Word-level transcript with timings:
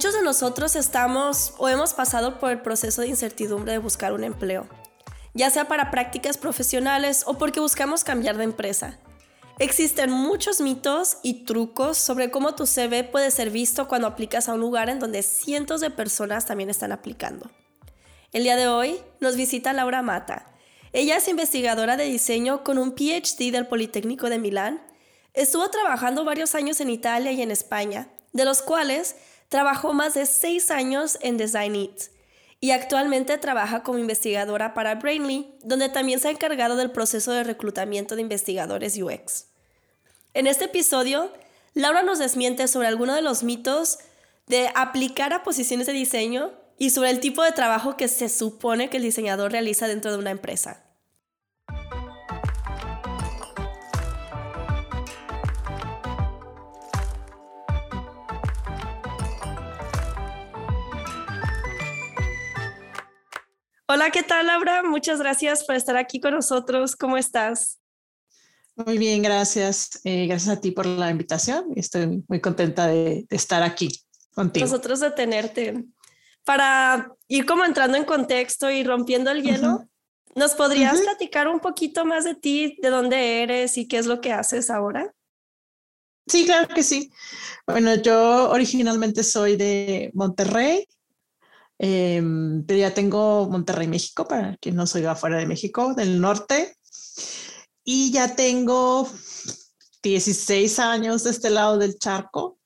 Muchos 0.00 0.14
de 0.14 0.22
nosotros 0.22 0.76
estamos 0.76 1.52
o 1.58 1.68
hemos 1.68 1.92
pasado 1.92 2.38
por 2.38 2.50
el 2.50 2.62
proceso 2.62 3.02
de 3.02 3.08
incertidumbre 3.08 3.72
de 3.72 3.76
buscar 3.76 4.14
un 4.14 4.24
empleo 4.24 4.66
ya 5.34 5.50
sea 5.50 5.68
para 5.68 5.90
prácticas 5.90 6.38
profesionales 6.38 7.22
o 7.26 7.36
porque 7.36 7.60
buscamos 7.60 8.02
cambiar 8.02 8.38
de 8.38 8.44
empresa. 8.44 8.98
Existen 9.58 10.10
muchos 10.10 10.62
mitos 10.62 11.18
y 11.22 11.44
trucos 11.44 11.98
sobre 11.98 12.30
cómo 12.30 12.54
tu 12.54 12.64
CV 12.64 13.04
puede 13.04 13.30
ser 13.30 13.50
visto 13.50 13.88
cuando 13.88 14.06
aplicas 14.06 14.48
a 14.48 14.54
un 14.54 14.60
lugar 14.60 14.88
en 14.88 15.00
donde 15.00 15.22
cientos 15.22 15.82
de 15.82 15.90
personas 15.90 16.46
también 16.46 16.70
están 16.70 16.92
aplicando. 16.92 17.50
El 18.32 18.44
día 18.44 18.56
de 18.56 18.68
hoy 18.68 18.98
nos 19.20 19.36
visita 19.36 19.74
Laura 19.74 20.00
Mata. 20.00 20.46
Ella 20.94 21.18
es 21.18 21.28
investigadora 21.28 21.98
de 21.98 22.04
diseño 22.04 22.64
con 22.64 22.78
un 22.78 22.94
PhD 22.94 23.52
del 23.52 23.66
Politécnico 23.66 24.30
de 24.30 24.38
Milán. 24.38 24.80
Estuvo 25.34 25.68
trabajando 25.68 26.24
varios 26.24 26.54
años 26.54 26.80
en 26.80 26.88
Italia 26.88 27.32
y 27.32 27.42
en 27.42 27.50
España, 27.50 28.08
de 28.32 28.46
los 28.46 28.62
cuales 28.62 29.16
trabajó 29.50 29.92
más 29.92 30.14
de 30.14 30.24
seis 30.24 30.70
años 30.70 31.18
en 31.20 31.36
Design 31.36 31.76
It 31.76 32.02
y 32.60 32.70
actualmente 32.70 33.36
trabaja 33.36 33.82
como 33.82 33.98
investigadora 33.98 34.74
para 34.74 34.94
Brainly, 34.94 35.54
donde 35.62 35.88
también 35.88 36.20
se 36.20 36.28
ha 36.28 36.30
encargado 36.30 36.76
del 36.76 36.92
proceso 36.92 37.32
de 37.32 37.44
reclutamiento 37.44 38.14
de 38.14 38.22
investigadores 38.22 38.96
UX. 38.96 39.46
En 40.34 40.46
este 40.46 40.66
episodio, 40.66 41.32
Laura 41.74 42.02
nos 42.02 42.18
desmiente 42.18 42.68
sobre 42.68 42.86
algunos 42.86 43.16
de 43.16 43.22
los 43.22 43.42
mitos 43.42 43.98
de 44.46 44.70
aplicar 44.74 45.32
a 45.32 45.42
posiciones 45.42 45.86
de 45.86 45.94
diseño 45.94 46.52
y 46.78 46.90
sobre 46.90 47.10
el 47.10 47.20
tipo 47.20 47.42
de 47.42 47.52
trabajo 47.52 47.96
que 47.96 48.08
se 48.08 48.28
supone 48.28 48.88
que 48.88 48.98
el 48.98 49.02
diseñador 49.02 49.50
realiza 49.50 49.88
dentro 49.88 50.12
de 50.12 50.18
una 50.18 50.30
empresa. 50.30 50.84
Hola, 63.92 64.12
¿qué 64.12 64.22
tal, 64.22 64.46
Laura? 64.46 64.84
Muchas 64.84 65.18
gracias 65.18 65.64
por 65.64 65.74
estar 65.74 65.96
aquí 65.96 66.20
con 66.20 66.32
nosotros. 66.32 66.94
¿Cómo 66.94 67.16
estás? 67.16 67.80
Muy 68.76 68.98
bien, 68.98 69.20
gracias. 69.20 70.00
Eh, 70.04 70.28
gracias 70.28 70.56
a 70.56 70.60
ti 70.60 70.70
por 70.70 70.86
la 70.86 71.10
invitación. 71.10 71.72
Estoy 71.74 72.22
muy 72.28 72.40
contenta 72.40 72.86
de, 72.86 73.26
estar 73.30 73.64
aquí 73.64 73.88
contigo. 74.32 74.64
Nosotros 74.64 75.00
de 75.00 75.10
tenerte. 75.10 75.86
Para 76.44 77.12
ir 77.26 77.44
como 77.46 77.64
entrando 77.64 77.96
en 77.96 78.04
contexto 78.04 78.70
y 78.70 78.84
rompiendo 78.84 79.32
el 79.32 79.42
hielo, 79.42 79.88
¿nos 80.36 80.54
podrías 80.54 81.00
platicar 81.00 81.48
un 81.48 81.58
poquito 81.58 82.04
más 82.04 82.22
de 82.22 82.36
ti, 82.36 82.78
de 82.80 82.90
dónde 82.90 83.42
eres 83.42 83.76
y 83.76 83.88
qué 83.88 83.98
es 83.98 84.06
lo 84.06 84.20
que 84.20 84.32
haces 84.32 84.70
ahora? 84.70 85.12
Sí, 86.28 86.44
claro 86.44 86.72
que 86.72 86.84
sí. 86.84 87.10
Bueno, 87.66 87.96
yo 87.96 88.50
originalmente 88.50 89.24
soy 89.24 89.56
de 89.56 90.12
Monterrey, 90.14 90.86
Em, 91.82 92.62
pero 92.66 92.78
ya 92.78 92.92
tengo 92.92 93.48
Monterrey, 93.48 93.88
México, 93.88 94.28
para 94.28 94.54
quien 94.58 94.76
no 94.76 94.86
soy 94.86 95.06
afuera 95.06 95.38
de 95.38 95.46
México, 95.46 95.94
del 95.94 96.20
norte. 96.20 96.76
Y 97.82 98.12
ya 98.12 98.36
tengo 98.36 99.08
16 100.02 100.78
años 100.78 101.24
de 101.24 101.30
este 101.30 101.48
lado 101.48 101.78
del 101.78 101.98
charco. 101.98 102.58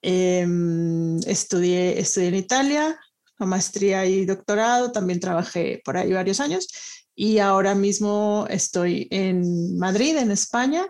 Em, 0.00 1.18
estudié, 1.26 1.98
estudié 1.98 2.28
en 2.28 2.34
Italia, 2.36 3.00
maestría 3.40 4.06
y 4.06 4.24
doctorado, 4.24 4.92
también 4.92 5.18
trabajé 5.18 5.82
por 5.84 5.96
ahí 5.96 6.12
varios 6.12 6.38
años. 6.38 6.68
Y 7.16 7.38
ahora 7.38 7.74
mismo 7.74 8.46
estoy 8.48 9.08
en 9.10 9.76
Madrid, 9.78 10.16
en 10.16 10.30
España, 10.30 10.86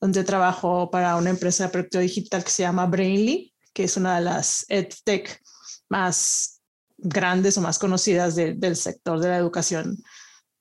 donde 0.00 0.24
trabajo 0.24 0.90
para 0.90 1.14
una 1.14 1.30
empresa 1.30 1.64
de 1.64 1.70
proyecto 1.70 2.00
digital 2.00 2.42
que 2.42 2.50
se 2.50 2.62
llama 2.64 2.86
Brainly, 2.86 3.54
que 3.72 3.84
es 3.84 3.96
una 3.96 4.16
de 4.16 4.24
las 4.24 4.64
EdTech 4.68 5.40
más 5.88 6.55
grandes 6.98 7.56
o 7.58 7.60
más 7.60 7.78
conocidas 7.78 8.34
del 8.34 8.76
sector 8.76 9.20
de 9.20 9.28
la 9.28 9.36
educación, 9.36 9.96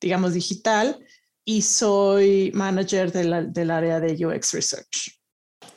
digamos, 0.01 0.34
digital, 0.34 1.00
y 1.46 1.62
soy 1.62 2.51
manager 2.53 3.12
del 3.12 3.72
área 3.72 4.00
de 4.00 4.25
UX 4.25 4.53
Research. 4.53 5.19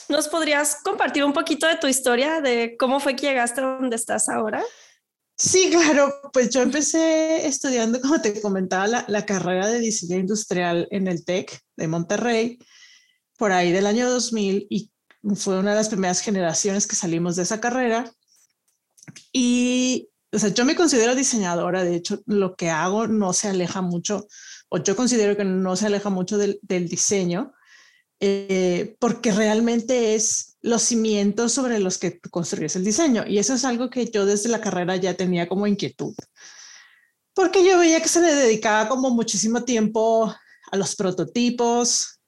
¿Nos 0.08 0.28
podrías 0.28 0.78
compartir 0.82 1.22
un 1.22 1.34
poquito 1.34 1.66
de 1.66 1.76
tu 1.76 1.86
historia, 1.86 2.40
de 2.40 2.76
cómo 2.78 2.98
fue 2.98 3.14
que 3.14 3.26
llegaste 3.26 3.60
a 3.60 3.76
donde 3.78 3.96
estás 3.96 4.28
ahora? 4.28 4.62
Sí, 5.36 5.70
claro, 5.70 6.12
pues 6.32 6.50
yo 6.50 6.62
empecé 6.62 7.46
estudiando, 7.46 8.00
como 8.00 8.20
te 8.20 8.40
comentaba, 8.40 8.86
la, 8.86 9.04
la 9.06 9.26
carrera 9.26 9.68
de 9.68 9.78
diseño 9.78 10.18
industrial 10.18 10.88
en 10.90 11.06
el 11.06 11.24
TEC 11.24 11.60
de 11.76 11.86
Monterrey, 11.86 12.58
por 13.36 13.52
ahí 13.52 13.70
del 13.70 13.86
año 13.86 14.10
2000, 14.10 14.66
y 14.70 14.90
fue 15.36 15.58
una 15.58 15.70
de 15.70 15.76
las 15.76 15.90
primeras 15.90 16.20
generaciones 16.20 16.86
que 16.86 16.96
salimos 16.96 17.36
de 17.36 17.42
esa 17.42 17.60
carrera. 17.60 18.10
Y 19.32 20.08
o 20.32 20.38
sea, 20.38 20.50
yo 20.50 20.64
me 20.64 20.76
considero 20.76 21.14
diseñadora, 21.14 21.84
de 21.84 21.96
hecho, 21.96 22.20
lo 22.26 22.54
que 22.54 22.70
hago 22.70 23.06
no 23.06 23.32
se 23.32 23.48
aleja 23.48 23.80
mucho, 23.80 24.26
o 24.68 24.78
yo 24.78 24.94
considero 24.94 25.36
que 25.36 25.44
no 25.44 25.74
se 25.76 25.86
aleja 25.86 26.10
mucho 26.10 26.36
del, 26.36 26.58
diseño, 26.88 27.52
eh, 28.20 28.96
porque 28.98 29.32
realmente 29.32 30.14
es 30.14 30.56
los 30.60 30.82
cimientos 30.82 31.52
sobre 31.52 31.78
los 31.78 31.98
que 31.98 32.20
construyes 32.20 32.76
el 32.76 32.84
diseño. 32.84 33.24
Y 33.26 33.38
eso 33.38 33.54
es 33.54 33.64
algo 33.64 33.88
que 33.88 34.06
yo 34.10 34.26
desde 34.26 34.48
la 34.48 34.60
carrera 34.60 34.96
ya 34.96 35.14
tenía 35.14 35.48
como 35.48 35.66
inquietud, 35.66 36.14
porque 37.34 37.64
yo 37.64 37.78
veía 37.78 38.02
que 38.02 38.08
se 38.08 38.20
le 38.20 38.34
dedicaba 38.34 38.88
como 38.88 39.10
muchísimo 39.10 39.64
tiempo 39.64 40.34
a 40.70 40.76
los 40.76 40.94
prototipos. 40.96 42.20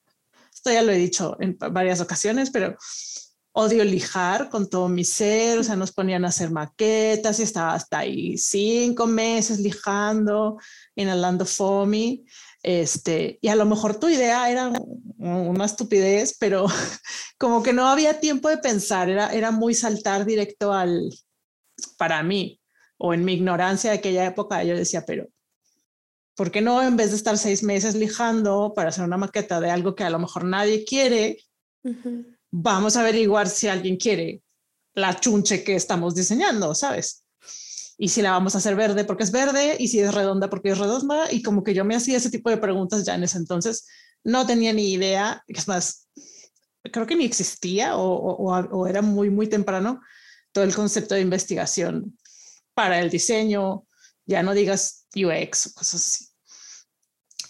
Esto 0.51 0.71
ya 0.71 0.81
lo 0.81 0.91
he 0.91 0.97
dicho 0.97 1.37
en 1.39 1.57
varias 1.71 2.01
ocasiones, 2.01 2.49
pero 2.49 2.75
odio 3.53 3.83
lijar 3.83 4.49
con 4.49 4.69
todo 4.69 4.87
mi 4.87 5.03
ser, 5.03 5.59
o 5.59 5.63
sea, 5.63 5.75
nos 5.75 5.91
ponían 5.91 6.23
a 6.23 6.29
hacer 6.29 6.51
maquetas 6.51 7.39
y 7.39 7.43
estaba 7.43 7.73
hasta 7.73 7.99
ahí 7.99 8.37
cinco 8.37 9.07
meses 9.07 9.59
lijando, 9.59 10.57
inhalando 10.95 11.45
foamy, 11.45 12.25
este, 12.63 13.39
y 13.41 13.47
a 13.49 13.55
lo 13.55 13.65
mejor 13.65 13.99
tu 13.99 14.07
idea 14.07 14.49
era 14.49 14.71
una 15.17 15.65
estupidez, 15.65 16.37
pero 16.39 16.65
como 17.37 17.61
que 17.63 17.73
no 17.73 17.87
había 17.87 18.19
tiempo 18.19 18.49
de 18.49 18.57
pensar, 18.57 19.09
era, 19.09 19.33
era 19.33 19.51
muy 19.51 19.73
saltar 19.73 20.25
directo 20.25 20.71
al, 20.71 21.09
para 21.97 22.23
mí, 22.23 22.61
o 22.97 23.13
en 23.13 23.25
mi 23.25 23.33
ignorancia 23.33 23.91
de 23.91 23.97
aquella 23.97 24.25
época, 24.25 24.63
yo 24.63 24.75
decía, 24.77 25.03
pero 25.05 25.27
¿por 26.35 26.51
qué 26.51 26.61
no 26.61 26.81
en 26.81 26.95
vez 26.95 27.09
de 27.09 27.17
estar 27.17 27.37
seis 27.37 27.63
meses 27.63 27.95
lijando 27.95 28.73
para 28.75 28.89
hacer 28.89 29.03
una 29.03 29.17
maqueta 29.17 29.59
de 29.59 29.71
algo 29.71 29.95
que 29.95 30.03
a 30.03 30.09
lo 30.09 30.19
mejor 30.19 30.45
nadie 30.45 30.85
quiere? 30.85 31.37
Vamos 32.51 32.97
a 32.97 33.01
averiguar 33.01 33.49
si 33.49 33.67
alguien 33.67 33.97
quiere 33.97 34.43
la 34.93 35.17
chunche 35.19 35.63
que 35.63 35.75
estamos 35.75 36.13
diseñando, 36.15 36.75
¿sabes? 36.75 37.23
Y 37.97 38.09
si 38.09 38.21
la 38.21 38.31
vamos 38.31 38.55
a 38.55 38.57
hacer 38.57 38.75
verde 38.75 39.05
porque 39.05 39.23
es 39.23 39.31
verde 39.31 39.77
y 39.79 39.87
si 39.87 39.99
es 39.99 40.13
redonda 40.13 40.49
porque 40.49 40.71
es 40.71 40.77
redonda. 40.77 41.31
Y 41.31 41.41
como 41.41 41.63
que 41.63 41.73
yo 41.73 41.85
me 41.85 41.95
hacía 41.95 42.17
ese 42.17 42.29
tipo 42.29 42.49
de 42.49 42.57
preguntas 42.57 43.05
ya 43.05 43.15
en 43.15 43.23
ese 43.23 43.37
entonces, 43.37 43.87
no 44.23 44.45
tenía 44.45 44.73
ni 44.73 44.91
idea, 44.91 45.43
es 45.47 45.67
más, 45.67 46.07
creo 46.83 47.07
que 47.07 47.15
ni 47.15 47.25
existía 47.25 47.95
o, 47.95 48.87
era 48.87 49.01
muy, 49.01 49.29
muy 49.29 49.47
temprano 49.47 50.01
todo 50.51 50.63
el 50.63 50.75
concepto 50.75 51.15
de 51.15 51.21
investigación 51.21 52.17
para 52.73 52.99
el 52.99 53.09
diseño, 53.09 53.85
ya 54.25 54.43
no 54.43 54.53
digas 54.53 55.07
UX 55.15 55.67
o 55.67 55.73
cosas 55.73 55.95
así. 55.95 56.27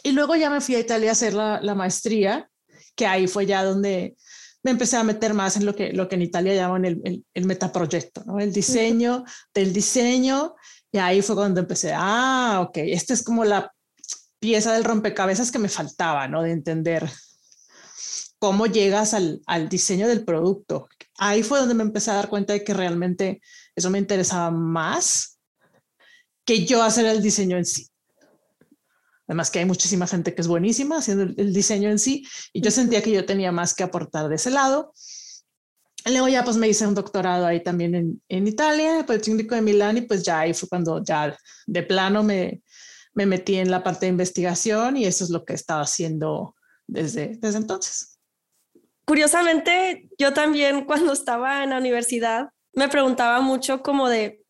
Y 0.04 0.12
luego 0.12 0.36
ya 0.36 0.50
me 0.50 0.62
fui 0.62 0.76
a 0.76 0.80
Italia 0.80 1.10
a 1.10 1.14
hacer 1.14 1.34
la, 1.34 1.62
la 1.62 1.76
maestría, 1.76 2.50
que 2.96 3.06
ahí 3.06 3.28
fue 3.28 3.46
ya 3.46 3.64
donde 3.64 4.16
me 4.64 4.72
empecé 4.72 4.98
a 4.98 5.04
meter 5.04 5.34
más 5.34 5.58
en 5.58 5.66
lo 5.66 5.76
que, 5.76 5.92
lo 5.94 6.08
que 6.08 6.16
en 6.16 6.22
Italia 6.22 6.54
llaman 6.54 6.86
el, 6.86 7.26
el, 7.34 7.46
metaproyecto, 7.46 8.24
¿no? 8.26 8.40
el 8.40 8.54
diseño 8.54 9.24
del 9.54 9.74
diseño. 9.74 10.56
Y 10.92 10.98
ahí 10.98 11.22
fue 11.22 11.36
cuando 11.36 11.62
empecé, 11.62 11.94
ah, 11.96 12.66
ok, 12.68 12.78
esta 12.78 13.14
es 13.14 13.24
como 13.24 13.46
la 13.46 13.74
pieza 14.40 14.74
del 14.74 14.84
rompecabezas 14.84 15.52
que 15.52 15.60
me 15.60 15.70
faltaba, 15.70 16.28
¿no? 16.28 16.42
De 16.44 16.52
entender 16.52 17.10
cómo 18.40 18.66
llegas 18.66 19.14
al, 19.14 19.42
al 19.46 19.70
diseño 19.70 20.08
del 20.08 20.26
producto. 20.26 20.90
Ahí 21.18 21.44
fue 21.44 21.60
donde 21.60 21.76
me 21.76 21.84
empecé 21.84 22.12
a 22.12 22.16
dar 22.16 22.30
cuenta 22.30 22.54
de 22.54 22.64
que 22.64 22.74
realmente 22.74 23.42
eso 23.76 23.90
me 23.90 24.00
interesaba 24.00 24.52
más 24.52 25.40
que 26.46 26.66
yo 26.66 26.84
hacer 26.84 27.06
el 27.06 27.22
diseño 27.22 27.58
en 27.58 27.66
sí. 27.66 27.91
Además 29.28 29.52
que 29.52 29.60
hay 29.60 29.66
muchísima 29.66 30.08
gente 30.08 30.36
que 30.36 30.42
es 30.42 30.48
buenísima 30.48 30.98
haciendo 30.98 31.24
el, 31.24 31.54
diseño 31.54 31.90
en 31.90 32.00
sí 32.00 32.26
y 32.54 32.62
yo 32.62 32.72
sentía 32.72 33.02
que 33.02 33.12
yo 33.12 33.26
tenía 33.26 33.52
más 33.52 33.74
que 33.74 33.84
aportar 33.84 34.30
de 34.30 34.36
ese 34.36 34.52
lado. 34.52 34.94
Luego 36.06 36.28
ya 36.28 36.44
pues 36.44 36.58
me 36.58 36.68
hice 36.68 36.88
un 36.88 36.96
doctorado 36.96 37.46
ahí 37.46 37.64
también 37.64 37.94
en, 37.94 38.22
en 38.28 38.48
Italia, 38.48 39.06
el 39.08 39.22
técnico 39.22 39.56
de 39.56 39.62
Milán 39.62 39.98
y 39.98 40.02
pues 40.02 40.24
ya 40.24 40.40
ahí 40.40 40.54
fue 40.54 40.68
cuando 40.68 41.04
ya 41.04 41.38
de 41.68 41.84
plano 41.84 42.24
me, 42.24 42.62
me 43.14 43.26
metí 43.26 43.56
en 43.56 43.70
la 43.70 43.84
parte 43.84 44.06
de 44.06 44.12
investigación 44.12 44.98
y 44.98 45.06
eso 45.06 45.24
es 45.24 45.30
lo 45.30 45.46
que 45.46 45.54
he 45.54 45.56
estado 45.56 45.82
haciendo 45.82 46.56
desde, 46.88 47.38
desde 47.40 47.58
entonces. 47.58 48.20
Curiosamente, 49.06 50.10
yo 50.18 50.34
también 50.34 50.86
cuando 50.86 51.14
estaba 51.14 51.64
en 51.64 51.72
la 51.72 51.78
universidad 51.78 52.50
me 52.74 52.88
preguntaba 52.88 53.42
mucho 53.42 53.82
como 53.82 54.08
de, 54.08 54.44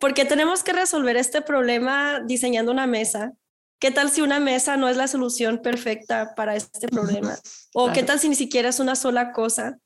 ¿por 0.00 0.14
qué 0.14 0.24
tenemos 0.24 0.62
que 0.62 0.72
resolver 0.72 1.16
este 1.16 1.42
problema 1.42 2.20
diseñando 2.26 2.72
una 2.72 2.86
mesa? 2.86 3.32
¿Qué 3.78 3.90
tal 3.90 4.10
si 4.10 4.22
una 4.22 4.40
mesa 4.40 4.76
no 4.76 4.88
es 4.88 4.96
la 4.96 5.06
solución 5.06 5.58
perfecta 5.58 6.34
para 6.34 6.56
este 6.56 6.88
problema? 6.88 7.36
¿O 7.74 7.92
qué 7.92 8.02
tal 8.02 8.18
si 8.18 8.28
ni 8.28 8.34
siquiera 8.34 8.68
es 8.70 8.80
una 8.80 8.96
sola 8.96 9.32
cosa? 9.32 9.78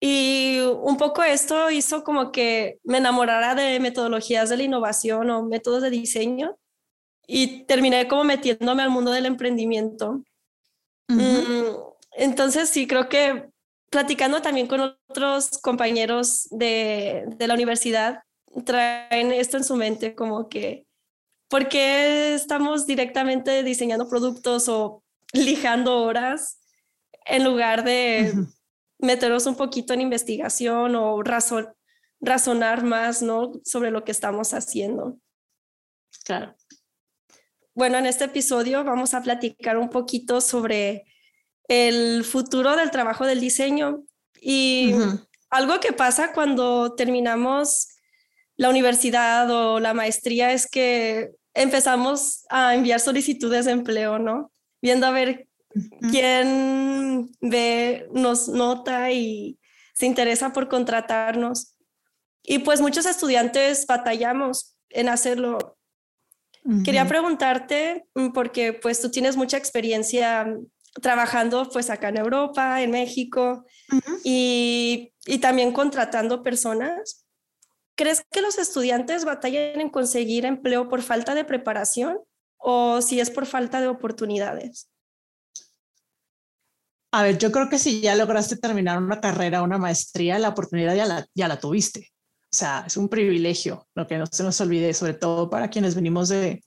Y 0.00 0.58
un 0.60 0.96
poco 0.96 1.22
esto 1.22 1.70
hizo 1.70 2.04
como 2.04 2.32
que 2.32 2.78
me 2.84 2.98
enamorara 2.98 3.54
de 3.54 3.80
metodologías 3.80 4.50
de 4.50 4.56
la 4.56 4.62
innovación 4.64 5.30
o 5.30 5.42
métodos 5.42 5.82
de 5.82 5.90
diseño 5.90 6.58
y 7.26 7.64
terminé 7.64 8.06
como 8.06 8.24
metiéndome 8.24 8.82
al 8.82 8.90
mundo 8.90 9.10
del 9.10 9.26
emprendimiento. 9.26 10.22
Mm, 11.08 11.62
entonces 12.12 12.68
sí, 12.68 12.86
creo 12.86 13.08
que 13.08 13.48
platicando 13.90 14.42
también 14.42 14.66
con 14.66 14.96
otros 15.08 15.58
compañeros 15.58 16.48
de, 16.50 17.24
de, 17.36 17.46
la 17.46 17.54
universidad, 17.54 18.22
traen 18.64 19.32
esto 19.32 19.56
en 19.56 19.64
su 19.64 19.76
mente 19.76 20.14
como 20.14 20.48
que, 20.48 20.85
¿por 21.48 21.68
qué 21.68 22.34
estamos 22.34 22.86
directamente 22.86 23.62
diseñando 23.62 24.08
productos 24.08 24.68
o 24.68 25.02
lijando 25.32 26.02
horas 26.02 26.60
en 27.24 27.44
lugar 27.44 27.84
de 27.84 28.32
meternos 28.98 29.46
un 29.46 29.56
poquito 29.56 29.92
en 29.92 30.00
investigación 30.00 30.94
o 30.96 31.22
razón, 31.22 31.68
razonar 32.20 32.84
más 32.84 33.22
¿no? 33.22 33.52
sobre 33.64 33.90
lo 33.90 34.04
que 34.04 34.12
estamos 34.12 34.54
haciendo? 34.54 35.18
Claro. 36.24 36.54
Bueno, 37.74 37.98
en 37.98 38.06
este 38.06 38.24
episodio 38.24 38.84
vamos 38.84 39.12
a 39.12 39.22
platicar 39.22 39.76
un 39.76 39.90
poquito 39.90 40.40
sobre 40.40 41.04
el 41.68 42.24
futuro 42.24 42.74
del 42.74 42.90
trabajo 42.90 43.26
del 43.26 43.40
diseño 43.40 44.04
y 44.40 44.94
algo 45.50 45.78
que 45.80 45.92
pasa 45.92 46.32
cuando 46.32 46.94
terminamos 46.94 47.95
la 48.56 48.70
universidad 48.70 49.50
o 49.50 49.80
la 49.80 49.94
maestría 49.94 50.52
es 50.52 50.66
que 50.66 51.30
empezamos 51.54 52.44
a 52.48 52.74
enviar 52.74 53.00
solicitudes 53.00 53.64
de 53.64 53.72
empleo, 53.72 54.18
¿no? 54.18 54.50
Viendo 54.82 55.06
a 55.06 55.10
ver 55.10 55.48
quién 56.10 57.30
ve, 57.40 58.08
nos 58.12 58.48
nota 58.48 59.10
y 59.10 59.58
se 59.94 60.06
interesa 60.06 60.52
por 60.52 60.68
contratarnos. 60.68 61.76
Y 62.42 62.60
pues 62.60 62.80
muchos 62.80 63.06
estudiantes 63.06 63.86
batallamos 63.86 64.76
en 64.90 65.08
hacerlo 65.08 65.76
Quería 66.84 67.06
preguntarte, 67.06 68.06
mm, 68.14 68.32
porque 68.32 68.72
pues 68.72 69.00
tú 69.00 69.10
tienes 69.10 69.36
mucha 69.36 69.56
experiencia 69.56 70.46
trabajando 71.00 71.68
pues 71.72 71.90
acá 71.90 72.08
en 72.08 72.16
Europa, 72.16 72.82
en 72.82 72.90
México 72.90 73.64
y, 74.24 75.12
y, 75.26 75.38
también 75.38 75.72
contratando 75.72 76.42
personas. 76.42 77.25
¿Crees 77.96 78.22
que 78.30 78.42
los 78.42 78.58
estudiantes 78.58 79.24
batallan 79.24 79.80
en 79.80 79.88
conseguir 79.88 80.44
empleo 80.44 80.88
por 80.88 81.02
falta 81.02 81.34
de 81.34 81.44
preparación 81.44 82.18
o 82.58 83.00
si 83.00 83.20
es 83.20 83.30
por 83.30 83.46
falta 83.46 83.80
de 83.80 83.88
oportunidades? 83.88 84.90
A 87.12 87.22
ver, 87.22 87.38
yo 87.38 87.50
creo 87.50 87.70
que 87.70 87.78
si 87.78 88.02
ya 88.02 88.14
lograste 88.14 88.56
terminar 88.56 89.02
una 89.02 89.20
carrera, 89.20 89.62
una 89.62 89.78
maestría, 89.78 90.38
la 90.38 90.50
oportunidad 90.50 90.94
ya 90.94 91.06
la, 91.06 91.26
ya 91.34 91.48
la 91.48 91.58
tuviste. 91.58 92.12
O 92.52 92.56
sea, 92.56 92.84
es 92.86 92.98
un 92.98 93.08
privilegio, 93.08 93.88
lo 93.94 94.06
que 94.06 94.18
no 94.18 94.26
se 94.26 94.42
nos 94.42 94.60
olvide, 94.60 94.92
sobre 94.92 95.14
todo 95.14 95.48
para 95.48 95.70
quienes 95.70 95.94
venimos 95.94 96.28
de 96.28 96.62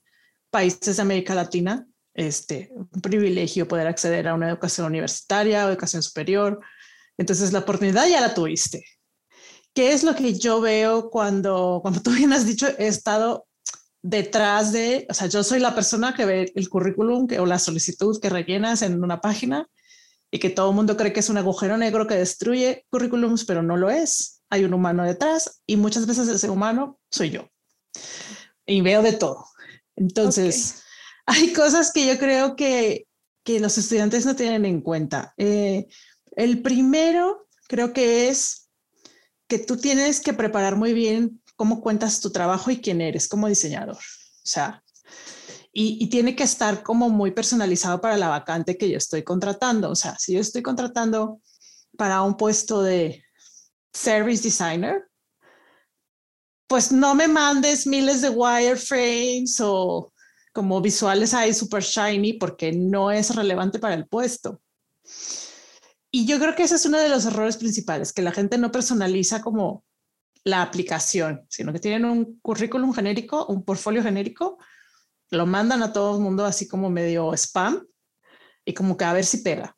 países 0.50 0.96
de 0.96 1.02
América 1.02 1.34
Latina, 1.36 1.86
este, 2.14 2.72
un 2.72 3.00
privilegio 3.00 3.68
poder 3.68 3.86
acceder 3.86 4.26
a 4.26 4.34
una 4.34 4.48
educación 4.48 4.88
universitaria 4.88 5.64
o 5.64 5.68
educación 5.68 6.02
superior. 6.02 6.60
Entonces, 7.16 7.52
la 7.52 7.60
oportunidad 7.60 8.08
ya 8.08 8.20
la 8.20 8.34
tuviste. 8.34 8.84
¿Qué 9.74 9.92
es 9.92 10.02
lo 10.02 10.14
que 10.14 10.34
yo 10.34 10.60
veo 10.60 11.10
cuando, 11.10 11.80
cuando 11.82 12.00
tú 12.00 12.10
bien 12.10 12.32
has 12.32 12.46
dicho, 12.46 12.66
he 12.78 12.86
estado 12.86 13.46
detrás 14.02 14.72
de, 14.72 15.06
o 15.10 15.14
sea, 15.14 15.26
yo 15.26 15.44
soy 15.44 15.60
la 15.60 15.74
persona 15.74 16.14
que 16.14 16.24
ve 16.24 16.52
el 16.54 16.68
currículum 16.68 17.26
que, 17.26 17.38
o 17.38 17.46
la 17.46 17.58
solicitud 17.58 18.18
que 18.20 18.30
rellenas 18.30 18.82
en 18.82 19.02
una 19.02 19.20
página 19.20 19.68
y 20.30 20.38
que 20.38 20.50
todo 20.50 20.70
el 20.70 20.76
mundo 20.76 20.96
cree 20.96 21.12
que 21.12 21.20
es 21.20 21.28
un 21.28 21.38
agujero 21.38 21.76
negro 21.76 22.06
que 22.06 22.14
destruye 22.14 22.86
currículums, 22.90 23.44
pero 23.44 23.62
no 23.62 23.76
lo 23.76 23.90
es 23.90 24.40
hay 24.50 24.64
un 24.64 24.74
humano 24.74 25.04
detrás 25.04 25.62
y 25.66 25.76
muchas 25.76 26.06
veces 26.06 26.28
ese 26.28 26.50
humano 26.50 26.98
soy 27.10 27.30
yo. 27.30 27.48
Y 28.66 28.82
veo 28.82 29.02
de 29.02 29.12
todo. 29.12 29.46
Entonces, 29.96 30.82
hay 31.26 31.52
cosas 31.52 31.92
que 31.92 32.06
yo 32.06 32.18
creo 32.18 32.56
que, 32.56 33.06
que 33.44 33.60
los 33.60 33.78
estudiantes 33.78 34.26
no 34.26 34.36
tienen 34.36 34.64
en 34.64 34.80
cuenta. 34.80 35.32
Eh, 35.38 35.86
el 36.36 36.62
primero 36.62 37.46
creo 37.68 37.92
que 37.92 38.28
es 38.28 38.69
que 39.50 39.58
tú 39.58 39.76
tienes 39.76 40.20
que 40.20 40.32
preparar 40.32 40.76
muy 40.76 40.94
bien 40.94 41.42
cómo 41.56 41.82
cuentas 41.82 42.20
tu 42.20 42.30
trabajo 42.30 42.70
y 42.70 42.80
quién 42.80 43.00
eres 43.00 43.26
como 43.26 43.48
diseñador. 43.48 43.96
O 43.96 44.46
sea, 44.46 44.82
y, 45.72 46.08
tiene 46.08 46.36
que 46.36 46.44
estar 46.44 46.84
como 46.84 47.10
muy 47.10 47.32
personalizado 47.32 48.00
para 48.00 48.16
la 48.16 48.28
vacante 48.28 48.78
que 48.78 48.88
yo 48.88 48.96
estoy 48.96 49.24
contratando. 49.24 49.90
O 49.90 49.96
sea, 49.96 50.16
si 50.18 50.34
yo 50.34 50.40
estoy 50.40 50.62
contratando 50.62 51.40
para 51.96 52.22
un 52.22 52.36
puesto 52.36 52.82
de 52.82 53.24
service 53.92 54.44
designer, 54.44 55.08
pues 56.68 56.92
no 56.92 57.16
me 57.16 57.26
mandes 57.26 57.88
miles 57.88 58.22
de 58.22 58.30
wireframes 58.30 59.60
o 59.60 60.12
como 60.52 60.80
visuales 60.80 61.34
ahí 61.34 61.52
super 61.52 61.82
shiny 61.82 62.34
porque 62.34 62.70
no 62.70 63.10
es 63.10 63.34
relevante 63.34 63.80
para 63.80 63.94
el 63.94 64.06
puesto. 64.06 64.60
Y 66.10 66.26
yo 66.26 66.38
creo 66.38 66.54
que 66.54 66.64
ese 66.64 66.74
es 66.74 66.86
uno 66.86 66.98
de 66.98 67.08
los 67.08 67.24
errores 67.26 67.56
principales, 67.56 68.12
que 68.12 68.22
la 68.22 68.32
gente 68.32 68.58
no 68.58 68.72
personaliza 68.72 69.42
como 69.42 69.84
la 70.44 70.62
aplicación, 70.62 71.46
sino 71.48 71.72
que 71.72 71.78
tienen 71.78 72.04
un 72.04 72.40
currículum 72.40 72.92
genérico, 72.92 73.46
un 73.46 73.64
portfolio 73.64 74.02
genérico, 74.02 74.58
lo 75.30 75.46
mandan 75.46 75.82
a 75.82 75.92
todo 75.92 76.16
el 76.16 76.22
mundo 76.22 76.44
así 76.44 76.66
como 76.66 76.90
medio 76.90 77.32
spam 77.34 77.86
y 78.64 78.74
como 78.74 78.96
que 78.96 79.04
a 79.04 79.12
ver 79.12 79.24
si 79.24 79.38
pega. 79.38 79.76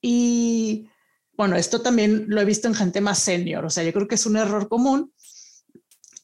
Y 0.00 0.88
bueno, 1.32 1.56
esto 1.56 1.80
también 1.80 2.26
lo 2.28 2.40
he 2.40 2.44
visto 2.44 2.68
en 2.68 2.74
gente 2.74 3.00
más 3.00 3.18
senior, 3.18 3.64
o 3.64 3.70
sea, 3.70 3.82
yo 3.82 3.92
creo 3.92 4.06
que 4.06 4.14
es 4.14 4.26
un 4.26 4.36
error 4.36 4.68
común 4.68 5.12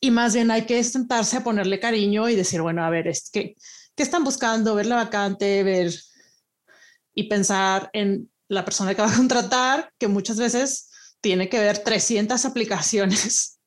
y 0.00 0.10
más 0.10 0.34
bien 0.34 0.50
hay 0.50 0.66
que 0.66 0.82
sentarse 0.84 1.38
a 1.38 1.44
ponerle 1.44 1.80
cariño 1.80 2.28
y 2.28 2.36
decir, 2.36 2.62
bueno, 2.62 2.84
a 2.84 2.90
ver, 2.90 3.08
es 3.08 3.30
¿qué 3.30 3.56
están 3.96 4.24
buscando? 4.24 4.74
Ver 4.74 4.86
la 4.86 4.96
vacante, 4.96 5.62
ver 5.64 5.92
y 7.14 7.24
pensar 7.24 7.90
en 7.92 8.29
la 8.50 8.64
persona 8.64 8.94
que 8.94 9.02
va 9.02 9.10
a 9.10 9.16
contratar, 9.16 9.92
que 9.98 10.08
muchas 10.08 10.36
veces 10.36 10.90
tiene 11.20 11.48
que 11.48 11.60
ver 11.60 11.78
300 11.78 12.44
aplicaciones, 12.44 13.60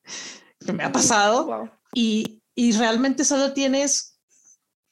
que 0.64 0.72
me 0.72 0.84
ha 0.84 0.92
pasado, 0.92 1.70
y, 1.94 2.42
y 2.54 2.72
realmente 2.72 3.24
solo 3.24 3.52
tienes 3.54 4.18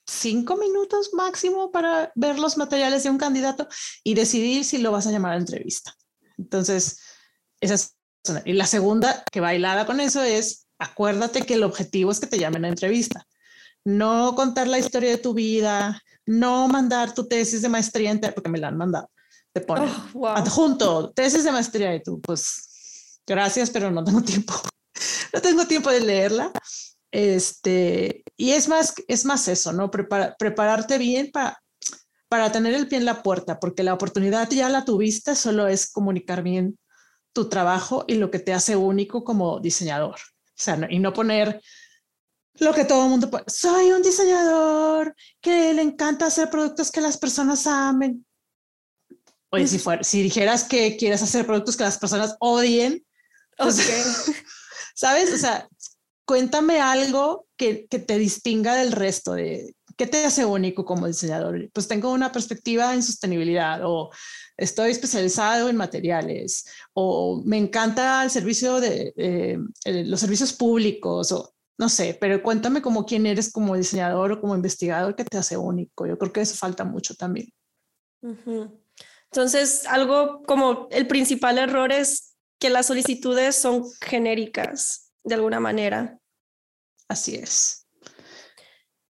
cinco 0.07 0.57
minutos 0.57 1.11
máximo 1.13 1.71
para 1.71 2.11
ver 2.15 2.39
los 2.39 2.57
materiales 2.57 3.03
de 3.03 3.11
un 3.11 3.19
candidato 3.19 3.69
y 4.03 4.15
decidir 4.15 4.65
si 4.65 4.79
lo 4.79 4.93
vas 4.93 5.07
a 5.07 5.11
llamar 5.11 5.33
a 5.33 5.37
entrevista. 5.37 5.95
Entonces, 6.39 7.01
esa 7.61 7.75
es 7.75 7.95
una. 8.29 8.43
Y 8.45 8.55
la 8.55 8.67
segunda 8.67 9.23
que 9.31 9.41
bailada 9.41 9.87
con 9.87 10.01
eso 10.01 10.23
es, 10.23 10.67
acuérdate 10.79 11.43
que 11.43 11.55
el 11.55 11.65
objetivo 11.65 12.11
es 12.11 12.21
que 12.21 12.27
te 12.27 12.39
llamen 12.39 12.65
a 12.65 12.69
entrevista. 12.69 13.27
No 13.85 14.35
contar 14.35 14.69
la 14.69 14.79
historia 14.79 15.11
de 15.11 15.19
tu 15.19 15.35
vida, 15.35 16.03
no 16.25 16.67
mandar 16.69 17.15
tu 17.15 17.29
tesis 17.29 17.61
de 17.61 17.69
maestría 17.69 18.11
entera, 18.11 18.35
porque 18.35 18.49
me 18.49 18.59
la 18.59 18.69
han 18.69 18.79
mandado. 18.79 19.11
Te 19.53 19.61
ponen 19.61 19.91
oh, 20.15 20.29
adjunto, 20.29 21.13
tesis 21.13 21.45
de 21.45 21.53
maestría 21.53 21.95
y 21.95 22.03
tú, 22.03 22.21
pues, 22.21 23.21
gracias, 23.27 23.71
pero 23.71 23.91
no 23.91 24.03
tengo 24.03 24.21
tiempo. 24.25 24.55
no 25.33 25.41
tengo 25.41 25.67
tiempo 25.67 25.91
de 25.91 26.01
leerla. 26.01 26.53
Este, 27.11 28.23
y 28.37 28.53
es 28.53 28.69
más, 28.69 28.95
es 29.07 29.25
más 29.27 29.47
eso, 29.49 29.73
¿no? 29.73 29.91
prepararte 29.91 30.97
bien 30.97 31.31
para 31.31 31.63
para 32.33 32.51
tener 32.51 32.73
el 32.73 32.89
pie 32.89 32.97
en 32.97 33.05
la 33.05 33.23
puerta, 33.23 33.61
porque 33.61 33.83
la 33.83 33.93
oportunidad 33.93 34.49
ya 34.49 34.71
la 34.71 34.87
tuviste, 34.87 35.37
solo 35.37 35.69
es 35.69 35.93
comunicar 35.93 36.43
bien 36.43 36.79
tu 37.35 37.51
trabajo 37.51 38.07
y 38.09 38.15
lo 38.15 38.31
que 38.31 38.39
te 38.39 38.55
hace 38.55 38.75
único 38.75 39.23
como 39.23 39.61
diseñador. 39.61 40.15
O 40.15 40.55
sea, 40.55 40.79
y 40.89 40.99
no 40.99 41.13
poner 41.13 41.61
lo 42.55 42.73
que 42.73 42.87
todo 42.87 43.05
el 43.05 43.11
mundo 43.11 43.29
puede. 43.29 43.45
Soy 43.49 43.93
un 43.93 44.01
diseñador 44.01 45.15
que 45.43 45.75
le 45.75 45.83
encanta 45.83 46.25
hacer 46.25 46.49
productos 46.49 46.91
que 46.91 47.03
las 47.03 47.19
personas 47.19 47.67
amen. 47.67 48.25
Oye, 49.53 49.67
si, 49.67 49.79
fuera, 49.79 50.03
si 50.03 50.23
dijeras 50.23 50.65
que 50.65 50.97
quieres 50.97 51.23
hacer 51.23 51.47
productos 51.47 51.77
que 51.77 51.85
las 51.85 51.99
personas 51.99 52.37
odien, 52.41 53.05
¿sabes? 54.95 55.33
O 55.33 55.37
sea, 55.37 55.69
cuéntame 56.25 56.81
algo 56.81 57.47
que, 57.57 57.87
que, 57.87 57.99
te 57.99 58.19
distinga 58.19 58.75
del 58.75 58.93
resto 58.93 59.35
de 59.35 59.75
¿qué 59.97 60.07
te 60.07 60.25
hace 60.25 60.45
único 60.45 60.85
como 60.85 61.07
diseñador? 61.07 61.71
Pues 61.73 61.89
tengo 61.89 62.13
una 62.13 62.33
perspectiva 62.33 62.95
en 62.95 63.03
sostenibilidad 63.03 63.81
o 63.85 64.11
estoy 64.57 64.91
especializado 64.91 65.69
en 65.69 65.77
materiales 65.77 66.65
o 66.93 67.43
me 67.45 67.59
encanta 67.59 68.23
el 68.25 68.31
servicio 68.31 68.81
de 68.81 69.13
eh, 69.17 69.59
los 69.85 70.21
servicios 70.21 70.53
públicos 70.53 71.33
o 71.33 71.55
no 71.79 71.89
sé, 71.89 72.17
pero 72.21 72.43
cuéntame 72.43 72.83
como 72.83 73.05
quién 73.07 73.27
eres 73.27 73.51
como 73.51 73.77
diseñador 73.77 74.33
o 74.33 74.41
como 74.41 74.55
investigador 74.55 75.17
que 75.17 75.25
te 75.25 75.39
hace 75.39 75.57
único. 75.57 76.07
Yo 76.07 76.19
creo 76.19 76.33
que 76.33 76.43
eso 76.43 76.55
falta 76.55 76.85
mucho 76.85 77.15
también. 77.15 77.49
Entonces, 79.33 79.87
algo 79.87 80.43
como 80.43 80.89
el 80.91 81.07
principal 81.07 81.57
error 81.57 81.91
es 81.91 82.35
que 82.61 82.69
las 82.69 82.87
solicitudes 82.87 83.57
son 83.57 83.85
genéricas 84.03 85.11
de 85.25 85.37
alguna 85.37 85.59
manera. 85.59 86.19
Así 87.09 87.37
es. 87.37 87.87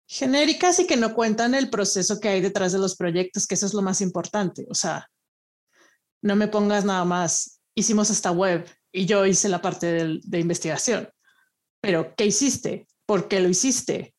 Genéricas 0.07 0.79
y 0.79 0.87
que 0.87 0.97
no 0.97 1.13
cuentan 1.13 1.53
el 1.53 1.69
proceso 1.69 2.19
que 2.19 2.29
hay 2.29 2.41
detrás 2.41 2.71
de 2.71 2.79
los 2.79 2.95
proyectos, 2.95 3.45
que 3.45 3.53
eso 3.53 3.67
es 3.67 3.75
lo 3.75 3.83
más 3.83 4.01
importante. 4.01 4.65
O 4.71 4.73
sea, 4.73 5.07
no 6.23 6.35
me 6.35 6.47
pongas 6.47 6.83
nada 6.83 7.05
más, 7.05 7.61
hicimos 7.75 8.09
esta 8.09 8.31
web 8.31 8.67
y 8.91 9.05
yo 9.05 9.23
hice 9.23 9.49
la 9.49 9.61
parte 9.61 10.19
de, 10.19 10.39
investigación. 10.39 11.09
Pero, 11.79 12.15
¿qué 12.15 12.25
hiciste? 12.25 12.87
¿Por 13.05 13.27
qué 13.27 13.39
lo 13.39 13.49
hiciste? 13.49 14.15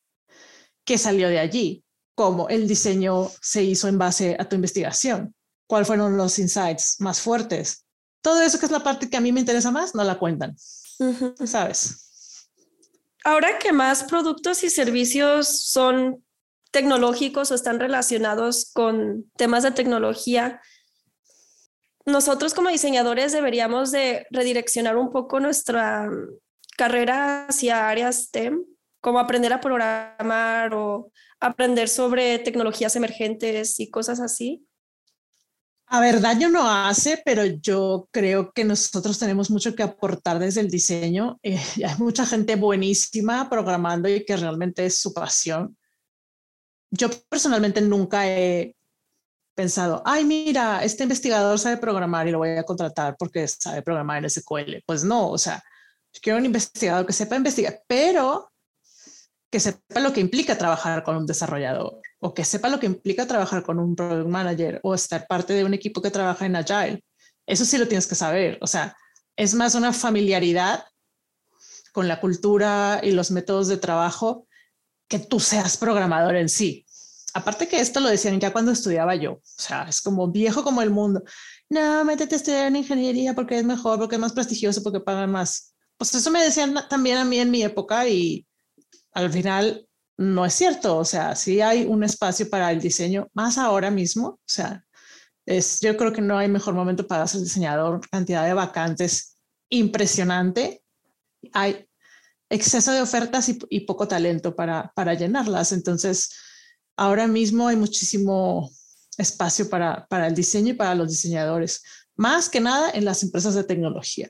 ¿Qué 0.85 0.97
salió 0.97 1.27
de 1.27 1.39
allí? 1.39 1.83
¿Cómo 2.15 2.47
el 2.47 2.69
diseño 2.69 3.29
se 3.41 3.63
hizo 3.63 3.89
en 3.89 3.97
base 3.97 4.37
a 4.39 4.47
tu 4.47 4.55
investigación? 4.55 5.35
¿Cuáles 5.69 5.87
fueron 5.87 6.17
los 6.17 6.39
insights 6.39 6.95
más 6.97 7.21
fuertes? 7.21 7.85
Todo 8.23 8.41
eso 8.41 8.57
que 8.57 8.65
es 8.65 8.71
la 8.71 8.79
parte 8.79 9.07
que 9.07 9.17
a 9.17 9.21
mí 9.21 9.31
me 9.31 9.39
interesa 9.39 9.69
más, 9.69 9.93
no 9.93 10.03
la 10.03 10.17
cuentan. 10.17 10.55
¿Sabes? 11.45 12.49
Ahora 13.23 13.59
que 13.59 13.71
más 13.71 14.03
productos 14.03 14.63
y 14.63 14.71
servicios 14.71 15.61
son 15.61 16.25
tecnológicos 16.71 17.51
o 17.51 17.55
están 17.55 17.79
relacionados 17.79 18.71
con 18.73 19.29
temas 19.37 19.61
de 19.61 19.69
tecnología, 19.69 20.59
nosotros 22.07 22.55
como 22.55 22.69
diseñadores 22.69 23.31
deberíamos 23.31 23.91
de 23.91 24.25
redireccionar 24.31 24.97
un 24.97 25.11
poco 25.11 25.39
nuestra 25.39 26.09
carrera 26.77 27.45
hacia 27.45 27.89
áreas 27.89 28.23
STEM, 28.23 28.65
como 29.01 29.19
aprender 29.19 29.53
a 29.53 29.61
programar 29.61 30.73
o 30.73 31.11
aprender 31.39 31.89
sobre 31.89 32.39
tecnologías 32.39 32.95
emergentes 32.95 33.79
y 33.79 33.91
cosas 33.91 34.19
así. 34.19 34.65
A 35.91 35.99
ver, 35.99 36.21
daño 36.21 36.49
no 36.49 36.69
hace, 36.69 37.19
pero 37.25 37.43
yo 37.45 38.07
creo 38.11 38.51
que 38.51 38.63
nosotros 38.63 39.17
tenemos 39.17 39.49
mucho 39.49 39.73
que 39.75 39.81
aportar 39.81 40.37
desde 40.37 40.61
el 40.61 40.69
diseño. 40.69 41.39
Eh, 41.41 41.59
hay 41.85 41.97
mucha 41.97 42.27
gente 42.27 42.55
buenísima 42.55 43.49
programando 43.49 44.07
y 44.07 44.23
que 44.23 44.37
realmente 44.37 44.85
es 44.85 44.99
su 44.99 45.11
pasión. 45.13 45.75
Yo 46.91 47.09
personalmente 47.27 47.81
nunca 47.81 48.29
he 48.29 48.75
pensado, 49.55 50.03
ay, 50.05 50.25
mira, 50.25 50.83
este 50.83 51.03
investigador 51.03 51.57
sabe 51.57 51.77
programar 51.77 52.27
y 52.27 52.31
lo 52.31 52.37
voy 52.37 52.49
a 52.49 52.63
contratar 52.63 53.15
porque 53.17 53.47
sabe 53.47 53.81
programar 53.81 54.23
en 54.23 54.29
SQL. 54.29 54.83
Pues 54.85 55.03
no, 55.03 55.29
o 55.31 55.37
sea, 55.39 55.61
quiero 56.21 56.37
un 56.37 56.45
investigador 56.45 57.05
que 57.05 57.13
sepa 57.13 57.35
investigar, 57.35 57.81
pero 57.87 58.51
que 59.49 59.59
sepa 59.59 59.99
lo 59.99 60.13
que 60.13 60.21
implica 60.21 60.57
trabajar 60.57 61.03
con 61.03 61.15
un 61.17 61.25
desarrollador 61.25 62.01
o 62.19 62.33
que 62.33 62.45
sepa 62.45 62.69
lo 62.69 62.79
que 62.79 62.85
implica 62.85 63.27
trabajar 63.27 63.63
con 63.63 63.79
un 63.79 63.95
product 63.95 64.27
manager 64.29 64.79
o 64.83 64.93
estar 64.93 65.25
parte 65.27 65.53
de 65.53 65.63
un 65.63 65.73
equipo 65.73 66.01
que 66.01 66.11
trabaja 66.11 66.45
en 66.45 66.55
Agile. 66.55 67.03
Eso 67.45 67.65
sí 67.65 67.77
lo 67.77 67.87
tienes 67.87 68.05
que 68.07 68.15
saber. 68.15 68.57
O 68.61 68.67
sea, 68.67 68.95
es 69.35 69.53
más 69.53 69.75
una 69.75 69.93
familiaridad 69.93 70.85
con 71.93 72.07
la 72.07 72.19
cultura 72.19 72.99
y 73.01 73.11
los 73.11 73.31
métodos 73.31 73.67
de 73.67 73.77
trabajo 73.77 74.47
que 75.07 75.19
tú 75.19 75.39
seas 75.39 75.77
programador 75.77 76.35
en 76.35 76.49
sí 76.49 76.85
aparte 77.33 77.67
que 77.67 77.79
esto 77.79 77.99
lo 77.99 78.09
decían 78.09 78.39
ya 78.39 78.51
cuando 78.51 78.71
estudiaba 78.71 79.15
yo, 79.15 79.33
o 79.33 79.41
sea, 79.43 79.83
es 79.83 80.01
como 80.01 80.27
viejo 80.29 80.63
como 80.63 80.81
el 80.81 80.89
mundo. 80.89 81.23
No, 81.69 82.03
métete 82.05 82.35
a 82.35 82.37
estudiar 82.37 82.67
en 82.67 82.77
ingeniería 82.77 83.35
porque 83.35 83.57
es 83.57 83.63
mejor, 83.63 83.99
porque 83.99 84.15
es 84.15 84.21
más 84.21 84.33
prestigioso, 84.33 84.81
porque 84.83 84.99
pagan 84.99 85.31
más. 85.31 85.75
Pues 85.97 86.13
eso 86.15 86.31
me 86.31 86.43
decían 86.43 86.75
también 86.89 87.17
a 87.17 87.25
mí 87.25 87.39
en 87.39 87.51
mi 87.51 87.63
época 87.63 88.07
y 88.07 88.45
al 89.13 89.31
final 89.31 89.87
no 90.17 90.45
es 90.45 90.53
cierto. 90.53 90.97
O 90.97 91.05
sea, 91.05 91.35
sí 91.35 91.61
hay 91.61 91.85
un 91.85 92.03
espacio 92.03 92.49
para 92.49 92.71
el 92.71 92.81
diseño, 92.81 93.27
más 93.33 93.57
ahora 93.57 93.91
mismo. 93.91 94.27
O 94.27 94.39
sea, 94.45 94.83
es, 95.45 95.79
yo 95.79 95.95
creo 95.97 96.13
que 96.13 96.21
no 96.21 96.37
hay 96.37 96.47
mejor 96.47 96.73
momento 96.73 97.07
para 97.07 97.27
ser 97.27 97.41
diseñador, 97.41 98.01
cantidad 98.09 98.45
de 98.45 98.53
vacantes 98.53 99.37
impresionante. 99.69 100.83
Hay 101.53 101.87
exceso 102.49 102.91
de 102.91 103.01
ofertas 103.01 103.49
y, 103.49 103.59
y 103.69 103.81
poco 103.81 104.07
talento 104.07 104.55
para, 104.55 104.91
para 104.95 105.13
llenarlas. 105.13 105.71
Entonces, 105.71 106.31
ahora 106.97 107.27
mismo 107.27 107.67
hay 107.67 107.75
muchísimo 107.75 108.71
espacio 109.17 109.69
para, 109.69 110.05
para 110.07 110.27
el 110.27 110.35
diseño 110.35 110.69
y 110.69 110.73
para 110.73 110.95
los 110.95 111.09
diseñadores, 111.09 111.83
más 112.15 112.49
que 112.49 112.59
nada 112.59 112.89
en 112.91 113.05
las 113.05 113.23
empresas 113.23 113.53
de 113.53 113.63
tecnología. 113.63 114.29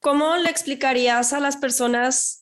¿Cómo 0.00 0.36
le 0.36 0.50
explicarías 0.50 1.32
a 1.32 1.40
las 1.40 1.56
personas 1.56 2.35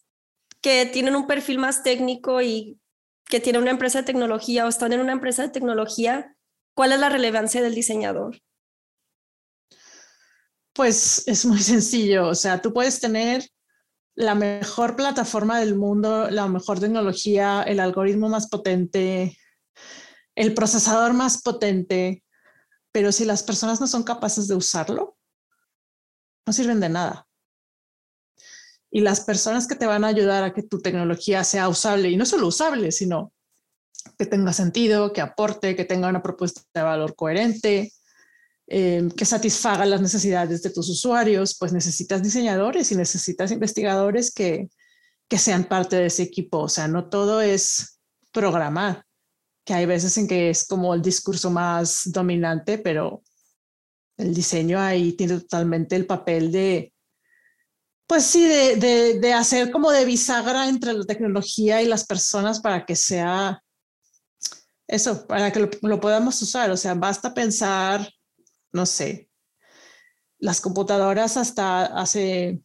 que 0.64 0.86
tienen 0.86 1.14
un 1.14 1.26
perfil 1.26 1.58
más 1.58 1.82
técnico 1.82 2.40
y 2.40 2.80
que 3.26 3.38
tienen 3.38 3.60
una 3.60 3.70
empresa 3.70 3.98
de 3.98 4.06
tecnología 4.06 4.64
o 4.64 4.68
están 4.70 4.94
en 4.94 5.00
una 5.00 5.12
empresa 5.12 5.42
de 5.42 5.50
tecnología, 5.50 6.38
cuál 6.74 6.92
es 6.92 7.00
la 7.00 7.10
relevancia 7.10 7.60
del 7.60 7.74
diseñador? 7.74 8.40
Pues 10.72 11.28
es 11.28 11.44
muy 11.44 11.60
sencillo, 11.60 12.28
o 12.28 12.34
sea, 12.34 12.62
tú 12.62 12.72
puedes 12.72 12.98
tener 12.98 13.46
la 14.14 14.34
mejor 14.34 14.96
plataforma 14.96 15.60
del 15.60 15.74
mundo, 15.74 16.30
la 16.30 16.48
mejor 16.48 16.80
tecnología, 16.80 17.62
el 17.64 17.78
algoritmo 17.78 18.30
más 18.30 18.48
potente, 18.48 19.36
el 20.34 20.54
procesador 20.54 21.12
más 21.12 21.42
potente, 21.42 22.24
pero 22.90 23.12
si 23.12 23.26
las 23.26 23.42
personas 23.42 23.82
no 23.82 23.86
son 23.86 24.02
capaces 24.02 24.48
de 24.48 24.54
usarlo, 24.54 25.18
no 26.46 26.54
sirven 26.54 26.80
de 26.80 26.88
nada. 26.88 27.26
Y 28.94 29.00
las 29.00 29.20
personas 29.20 29.66
que 29.66 29.74
te 29.74 29.86
van 29.86 30.04
a 30.04 30.08
ayudar 30.08 30.44
a 30.44 30.54
que 30.54 30.62
tu 30.62 30.80
tecnología 30.80 31.42
sea 31.44 31.68
usable, 31.68 32.10
y 32.10 32.16
no 32.16 32.24
solo 32.24 32.46
usable, 32.46 32.92
sino 32.92 33.32
que 34.18 34.26
tenga 34.26 34.52
sentido, 34.52 35.12
que 35.12 35.20
aporte, 35.20 35.74
que 35.74 35.84
tenga 35.84 36.08
una 36.08 36.22
propuesta 36.22 36.62
de 36.72 36.82
valor 36.82 37.16
coherente, 37.16 37.92
Em, 38.66 39.10
que 39.10 39.26
satisfaga 39.26 39.84
las 39.84 40.00
necesidades 40.00 40.62
de 40.62 40.70
tus 40.70 40.88
usuarios, 40.88 41.54
pues 41.58 41.72
necesitas 41.72 42.22
diseñadores 42.22 42.90
y 42.92 42.96
necesitas 42.96 43.50
investigadores 43.50 44.32
que, 44.32 44.70
que 45.28 45.38
sean 45.38 45.64
parte 45.64 45.96
de 45.96 46.06
ese 46.06 46.22
equipo. 46.22 46.60
O 46.60 46.68
sea, 46.68 46.88
no 46.88 47.10
todo 47.10 47.42
es 47.42 48.00
programar, 48.32 49.04
que 49.66 49.74
hay 49.74 49.84
veces 49.84 50.16
en 50.16 50.26
que 50.26 50.48
es 50.50 50.66
como 50.66 50.94
el 50.94 51.02
discurso 51.02 51.50
más 51.50 52.02
dominante, 52.06 52.78
pero 52.78 53.22
el 54.16 54.32
diseño 54.32 54.80
ahí 54.80 55.12
tiene 55.12 55.40
totalmente 55.40 55.96
el 55.96 56.06
papel 56.06 56.50
de, 56.50 56.93
pues 58.06 58.24
sí, 58.24 58.46
de, 58.46 58.76
de, 58.76 59.18
de, 59.20 59.32
hacer 59.32 59.70
como 59.70 59.90
de 59.90 60.04
bisagra 60.04 60.68
entre 60.68 60.92
la 60.92 61.04
tecnología 61.04 61.82
y 61.82 61.86
las 61.86 62.04
personas 62.04 62.60
para 62.60 62.84
que 62.84 62.96
sea 62.96 63.62
eso, 64.86 65.26
para 65.26 65.50
que 65.52 65.60
lo, 65.60 65.70
lo 65.82 66.00
podamos 66.00 66.40
usar. 66.42 66.70
O 66.70 66.76
sea, 66.76 66.94
basta 66.94 67.32
pensar 67.32 68.08
no 68.74 68.86
sé, 68.86 69.30
las 70.38 70.60
computadoras 70.60 71.36
hasta 71.36 71.86
hace 71.86 72.60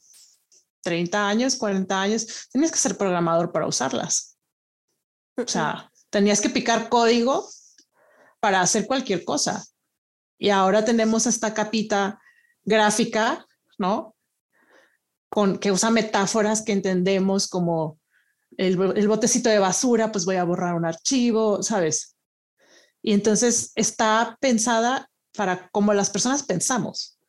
30 0.82 1.30
años, 1.30 1.56
40 1.56 2.02
años, 2.02 2.50
tenías 2.52 2.72
que 2.72 2.80
ser 2.80 2.98
programador 2.98 3.52
para 3.52 3.68
usarlas. 3.68 4.38
O 5.38 5.48
sea, 5.48 5.92
tenías 6.10 6.42
que 6.42 6.50
picar 6.50 6.90
código 6.90 7.48
para 8.40 8.60
hacer 8.62 8.88
cualquier 8.88 9.24
cosa. 9.24 9.64
Y 10.40 10.50
ahora 10.50 10.84
tenemos 10.84 11.28
esta 11.28 11.54
capita 11.54 12.20
gráfica, 12.64 13.46
¿no? 13.78 14.16
Con, 15.30 15.58
que 15.60 15.72
usa 15.72 15.92
metáforas 15.92 16.64
que 16.64 16.72
entendemos 16.72 17.48
como 17.48 18.00
el, 18.58 18.82
el 18.96 19.08
botecito 19.08 19.50
de 19.50 19.60
basura, 19.60 20.12
pues 20.12 20.26
voy 20.26 20.38
a 20.38 20.44
borrar 20.44 20.76
un 20.76 20.86
archivo, 20.86 21.62
¿sabes? 21.62 22.16
Y 23.02 23.14
entonces 23.14 23.72
está 23.76 24.38
pensada 24.42 25.10
para 25.36 25.70
cómo 25.70 25.94
las 25.94 26.10
personas 26.10 26.44
pensamos. 26.44 27.20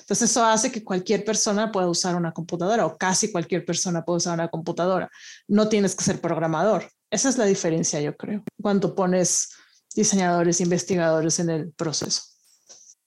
Entonces 0.00 0.30
eso 0.30 0.44
hace 0.44 0.72
que 0.72 0.82
cualquier 0.82 1.24
persona 1.24 1.70
pueda 1.70 1.88
usar 1.88 2.16
una 2.16 2.32
computadora 2.32 2.86
o 2.86 2.96
casi 2.96 3.30
cualquier 3.30 3.64
persona 3.64 4.04
pueda 4.04 4.16
usar 4.16 4.34
una 4.34 4.48
computadora. 4.48 5.10
No 5.46 5.68
tienes 5.68 5.94
que 5.94 6.04
ser 6.04 6.20
programador. 6.20 6.90
Esa 7.10 7.28
es 7.28 7.38
la 7.38 7.44
diferencia, 7.44 8.00
yo 8.00 8.16
creo, 8.16 8.42
cuando 8.60 8.94
pones 8.94 9.50
diseñadores, 9.94 10.60
investigadores 10.60 11.38
en 11.40 11.50
el 11.50 11.72
proceso. 11.72 12.22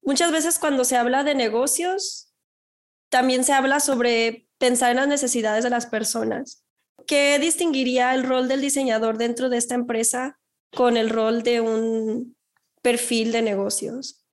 Muchas 0.01 0.31
veces 0.31 0.59
cuando 0.59 0.83
se 0.83 0.97
habla 0.97 1.23
de 1.23 1.35
negocios, 1.35 2.32
también 3.13 3.43
se 3.43 3.53
habla 3.53 3.79
sobre 3.79 4.47
pensar 4.57 4.89
en 4.89 4.97
las 4.97 5.07
necesidades 5.07 5.63
de 5.63 5.69
las 5.69 5.85
personas. 5.85 6.65
¿Qué 7.05 7.37
distinguiría 7.37 8.15
el 8.15 8.23
rol 8.23 8.47
del 8.47 8.59
diseñador 8.59 9.19
dentro 9.19 9.49
de 9.49 9.57
esta 9.57 9.75
empresa 9.75 10.39
con 10.75 10.97
el 10.97 11.11
rol 11.11 11.43
de 11.43 11.61
un 11.61 12.35
perfil 12.81 13.31
de 13.31 13.43
negocios? 13.43 14.25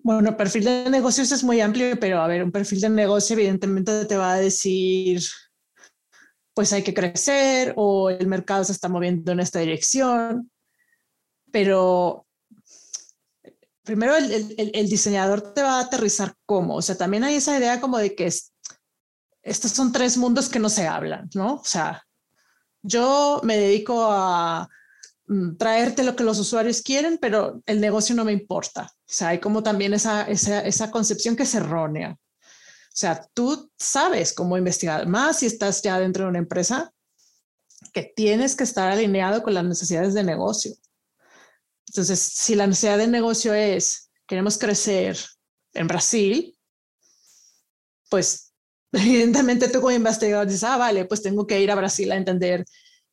Bueno, 0.00 0.36
perfil 0.36 0.64
de 0.64 0.90
negocios 0.90 1.30
es 1.30 1.44
muy 1.44 1.60
amplio, 1.60 1.96
pero 2.00 2.20
a 2.20 2.26
ver, 2.26 2.42
un 2.42 2.50
perfil 2.50 2.80
de 2.80 2.90
negocio 2.90 3.34
evidentemente 3.34 4.04
te 4.04 4.16
va 4.16 4.32
a 4.32 4.40
decir 4.40 5.22
pues 6.54 6.72
hay 6.72 6.82
que 6.82 6.94
crecer 6.94 7.72
o 7.76 8.10
el 8.10 8.26
mercado 8.26 8.64
se 8.64 8.72
está 8.72 8.88
moviendo 8.88 9.30
en 9.30 9.38
esta 9.38 9.60
dirección. 9.60 10.50
Pero 11.52 12.23
primero 13.84 14.16
el, 14.16 14.88
diseñador 14.88 15.52
te 15.52 15.62
va 15.62 15.78
a 15.78 15.80
aterrizar 15.82 16.34
cómo. 16.46 16.76
O 16.76 16.82
sea, 16.82 16.96
también 16.96 17.22
hay 17.22 17.36
esa 17.36 17.56
idea 17.56 17.80
como 17.80 17.98
de 17.98 18.14
que 18.14 18.32
estos 19.42 19.70
son 19.70 19.92
tres 19.92 20.16
mundos 20.16 20.48
que 20.48 20.58
no 20.58 20.70
se 20.70 20.88
hablan, 20.88 21.28
¿no? 21.34 21.56
O 21.56 21.64
sea, 21.64 22.02
yo 22.82 23.40
me 23.44 23.56
dedico 23.56 24.08
a 24.10 24.68
mm, 25.26 25.56
traerte 25.56 26.02
lo 26.02 26.16
que 26.16 26.24
los 26.24 26.38
usuarios 26.38 26.82
quieren, 26.82 27.18
pero 27.20 27.62
el 27.66 27.80
negocio 27.80 28.16
no 28.16 28.24
me 28.24 28.32
importa. 28.32 28.90
O 28.92 29.12
sea, 29.12 29.28
hay 29.28 29.38
como 29.38 29.62
también 29.62 29.92
esa, 29.94 30.22
esa, 30.22 30.60
esa 30.60 30.90
concepción 30.90 31.36
que 31.36 31.44
es 31.44 31.54
errónea. 31.54 32.12
O 32.12 32.96
sea, 32.96 33.26
tú 33.34 33.70
sabes 33.78 34.32
cómo 34.32 34.56
investigar, 34.56 35.06
más 35.06 35.40
si 35.40 35.46
estás 35.46 35.82
ya 35.82 35.98
dentro 35.98 36.24
de 36.24 36.30
una 36.30 36.38
empresa, 36.38 36.92
que 37.92 38.12
tienes 38.16 38.56
que 38.56 38.64
estar 38.64 38.90
alineado 38.90 39.42
con 39.42 39.52
las 39.52 39.64
necesidades 39.64 40.14
de 40.14 40.24
negocio. 40.24 40.74
Entonces, 41.94 42.18
si 42.18 42.56
la 42.56 42.66
necesidad 42.66 42.98
de 42.98 43.06
negocio 43.06 43.54
es, 43.54 44.10
queremos 44.26 44.58
crecer 44.58 45.16
en 45.74 45.86
Brasil, 45.86 46.58
pues 48.10 48.52
evidentemente 48.92 49.68
tú 49.68 49.80
como 49.80 49.92
investigador 49.92 50.48
dices, 50.48 50.64
ah, 50.64 50.76
vale, 50.76 51.04
pues 51.04 51.22
tengo 51.22 51.46
que 51.46 51.60
ir 51.60 51.70
a 51.70 51.76
Brasil 51.76 52.10
a 52.10 52.16
entender 52.16 52.64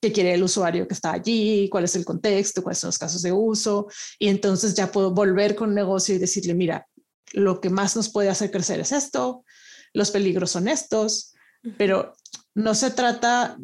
qué 0.01 0.11
quiere 0.11 0.33
el 0.33 0.41
usuario 0.41 0.87
que 0.87 0.95
está 0.95 1.11
allí, 1.11 1.69
cuál 1.69 1.83
es 1.83 1.95
el 1.95 2.03
contexto, 2.03 2.63
cuáles 2.63 2.79
son 2.79 2.87
los 2.87 2.97
casos 2.97 3.21
de 3.21 3.31
uso, 3.31 3.85
y 4.17 4.29
entonces 4.29 4.73
ya 4.73 4.91
puedo 4.91 5.11
volver 5.11 5.55
con 5.55 5.75
negocio 5.75 6.15
y 6.15 6.17
decirle, 6.17 6.55
mira, 6.55 6.87
lo 7.33 7.61
que 7.61 7.69
más 7.69 7.95
nos 7.95 8.09
puede 8.09 8.29
hacer 8.29 8.49
crecer 8.49 8.79
es 8.79 8.91
esto, 8.91 9.45
los 9.93 10.09
peligros 10.09 10.49
son 10.49 10.67
estos, 10.67 11.35
pero 11.77 12.15
no 12.55 12.73
se 12.73 12.89
trata 12.89 13.59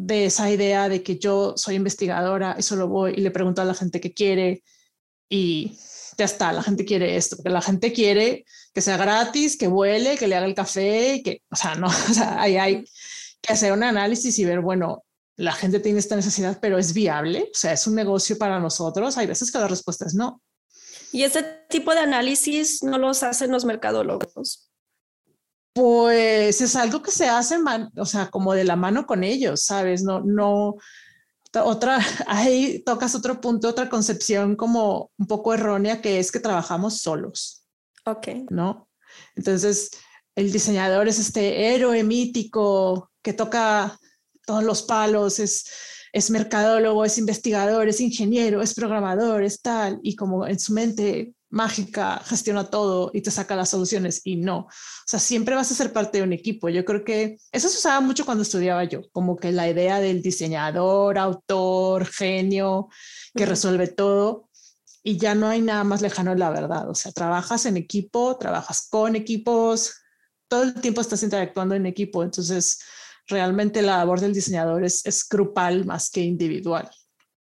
de 0.00 0.26
esa 0.26 0.48
idea 0.48 0.88
de 0.88 1.02
que 1.02 1.18
yo 1.18 1.54
soy 1.56 1.74
investigadora 1.74 2.54
y 2.56 2.62
solo 2.62 2.86
voy 2.86 3.14
y 3.16 3.20
le 3.20 3.32
pregunto 3.32 3.62
a 3.62 3.64
la 3.64 3.74
gente 3.74 4.00
qué 4.00 4.14
quiere 4.14 4.62
y 5.28 5.76
ya 6.16 6.24
está, 6.24 6.52
la 6.52 6.62
gente 6.62 6.84
quiere 6.84 7.16
esto, 7.16 7.36
porque 7.36 7.50
la 7.50 7.60
gente 7.60 7.92
quiere 7.92 8.44
que 8.72 8.80
sea 8.80 8.96
gratis, 8.96 9.58
que 9.58 9.66
vuele, 9.66 10.16
que 10.16 10.28
le 10.28 10.36
haga 10.36 10.46
el 10.46 10.54
café, 10.54 11.20
que, 11.24 11.42
o 11.50 11.56
sea, 11.56 11.74
no, 11.74 11.88
o 12.10 12.14
sea, 12.14 12.40
ahí 12.40 12.56
hay 12.56 12.84
que 13.40 13.52
hacer 13.52 13.72
un 13.72 13.82
análisis 13.82 14.38
y 14.38 14.44
ver, 14.44 14.60
bueno, 14.60 15.04
la 15.34 15.52
gente 15.52 15.80
tiene 15.80 15.98
esta 15.98 16.14
necesidad, 16.14 16.60
pero 16.62 16.78
es 16.78 16.94
viable, 16.94 17.50
o 17.52 17.58
sea, 17.58 17.72
es 17.72 17.84
un 17.88 17.96
negocio 17.96 18.38
para 18.38 18.60
nosotros. 18.60 19.18
Hay 19.18 19.26
veces 19.26 19.50
que 19.50 19.58
la 19.58 19.68
respuesta 19.68 20.04
es 20.06 20.14
no. 20.14 20.40
Y 21.10 21.24
ese 21.24 21.42
tipo 21.68 21.92
de 21.92 22.00
análisis 22.00 22.84
no 22.84 22.98
los 22.98 23.24
hacen 23.24 23.50
los 23.50 23.64
mercadólogos. 23.64 24.67
Pues 25.78 26.60
es 26.60 26.74
algo 26.74 27.02
que 27.02 27.12
se 27.12 27.28
hace, 27.28 27.56
o 27.96 28.04
sea, 28.04 28.30
como 28.30 28.52
de 28.52 28.64
la 28.64 28.74
mano 28.74 29.06
con 29.06 29.22
ellos, 29.22 29.62
¿sabes? 29.62 30.02
No, 30.02 30.22
no, 30.24 30.74
otra, 31.54 32.00
ahí 32.26 32.82
tocas 32.84 33.14
otro 33.14 33.40
punto, 33.40 33.68
otra 33.68 33.88
concepción 33.88 34.56
como 34.56 35.12
un 35.16 35.28
poco 35.28 35.54
errónea, 35.54 36.02
que 36.02 36.18
es 36.18 36.32
que 36.32 36.40
trabajamos 36.40 36.98
solos. 36.98 37.64
Ok. 38.04 38.26
¿No? 38.50 38.88
Entonces, 39.36 39.92
el 40.34 40.50
diseñador 40.50 41.06
es 41.06 41.20
este 41.20 41.72
héroe 41.72 42.02
mítico 42.02 43.12
que 43.22 43.32
toca 43.32 44.00
todos 44.44 44.64
los 44.64 44.82
palos, 44.82 45.38
es, 45.38 45.70
es 46.12 46.28
mercadólogo, 46.28 47.04
es 47.04 47.18
investigador, 47.18 47.86
es 47.86 48.00
ingeniero, 48.00 48.62
es 48.62 48.74
programador, 48.74 49.44
es 49.44 49.62
tal, 49.62 50.00
y 50.02 50.16
como 50.16 50.44
en 50.44 50.58
su 50.58 50.72
mente 50.72 51.34
mágica, 51.50 52.20
gestiona 52.24 52.68
todo 52.68 53.10
y 53.14 53.22
te 53.22 53.30
saca 53.30 53.56
las 53.56 53.70
soluciones 53.70 54.20
y 54.24 54.36
no. 54.36 54.58
O 54.58 54.68
sea, 55.06 55.18
siempre 55.18 55.54
vas 55.54 55.70
a 55.70 55.74
ser 55.74 55.92
parte 55.92 56.18
de 56.18 56.24
un 56.24 56.32
equipo. 56.32 56.68
Yo 56.68 56.84
creo 56.84 57.04
que 57.04 57.38
eso 57.52 57.68
se 57.68 57.78
usaba 57.78 58.00
mucho 58.00 58.24
cuando 58.24 58.42
estudiaba 58.42 58.84
yo, 58.84 59.02
como 59.12 59.36
que 59.36 59.52
la 59.52 59.68
idea 59.68 60.00
del 60.00 60.22
diseñador, 60.22 61.18
autor, 61.18 62.06
genio, 62.06 62.88
que 63.34 63.46
resuelve 63.46 63.88
todo 63.88 64.48
y 65.02 65.16
ya 65.16 65.34
no 65.34 65.48
hay 65.48 65.62
nada 65.62 65.84
más 65.84 66.02
lejano 66.02 66.32
de 66.32 66.38
la 66.38 66.50
verdad. 66.50 66.88
O 66.90 66.94
sea, 66.94 67.12
trabajas 67.12 67.64
en 67.66 67.76
equipo, 67.76 68.36
trabajas 68.36 68.88
con 68.90 69.16
equipos, 69.16 69.94
todo 70.48 70.64
el 70.64 70.74
tiempo 70.74 71.00
estás 71.00 71.22
interactuando 71.22 71.74
en 71.74 71.86
equipo. 71.86 72.22
Entonces, 72.22 72.80
realmente 73.26 73.80
la 73.82 73.98
labor 73.98 74.20
del 74.20 74.34
diseñador 74.34 74.84
es, 74.84 75.06
es 75.06 75.26
grupal 75.28 75.84
más 75.86 76.10
que 76.10 76.20
individual. 76.20 76.90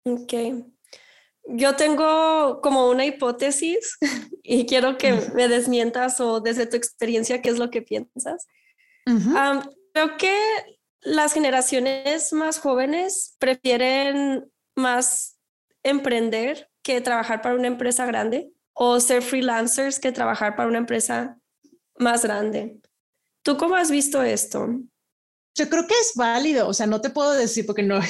Ok. 0.05 0.33
Yo 1.45 1.77
tengo 1.77 2.61
como 2.63 2.89
una 2.89 3.05
hipótesis 3.05 3.99
y 4.43 4.67
quiero 4.67 4.97
que 4.97 5.13
me 5.35 5.49
desmientas 5.49 6.21
o 6.21 6.41
desde 6.41 6.67
tu 6.67 6.77
experiencia 6.77 7.43
qué 7.43 7.51
es 7.51 7.59
lo 7.59 7.71
que 7.71 7.83
piensas. 7.83 8.47
creo 9.93 10.17
que 10.17 10.37
las 11.01 11.33
generaciones 11.33 12.33
más 12.33 12.59
jóvenes 12.59 13.37
prefieren 13.39 14.51
más 14.77 15.39
emprender 15.83 16.71
que 16.83 17.01
trabajar 17.01 17.43
para 17.43 17.57
una 17.57 17.67
empresa 17.67 18.07
grande 18.07 18.53
o 18.73 19.01
ser 19.01 19.23
freelancers 19.23 19.99
que 19.99 20.13
trabajar 20.13 20.57
para 20.57 20.69
una 20.69 20.79
empresa 20.79 21.39
más 21.99 22.23
grande. 22.23 22.81
¿Tú 23.45 23.57
cómo 23.57 23.75
has 23.75 23.91
visto 23.91 24.23
esto? 24.23 24.69
Yo 25.55 25.69
creo 25.69 25.87
que 25.87 25.95
es 25.95 26.13
válido, 26.15 26.69
o 26.69 26.73
sea, 26.73 26.87
no 26.87 27.01
te 27.01 27.11
puedo 27.11 27.33
decir 27.33 27.67
porque 27.67 27.83
no, 27.83 28.01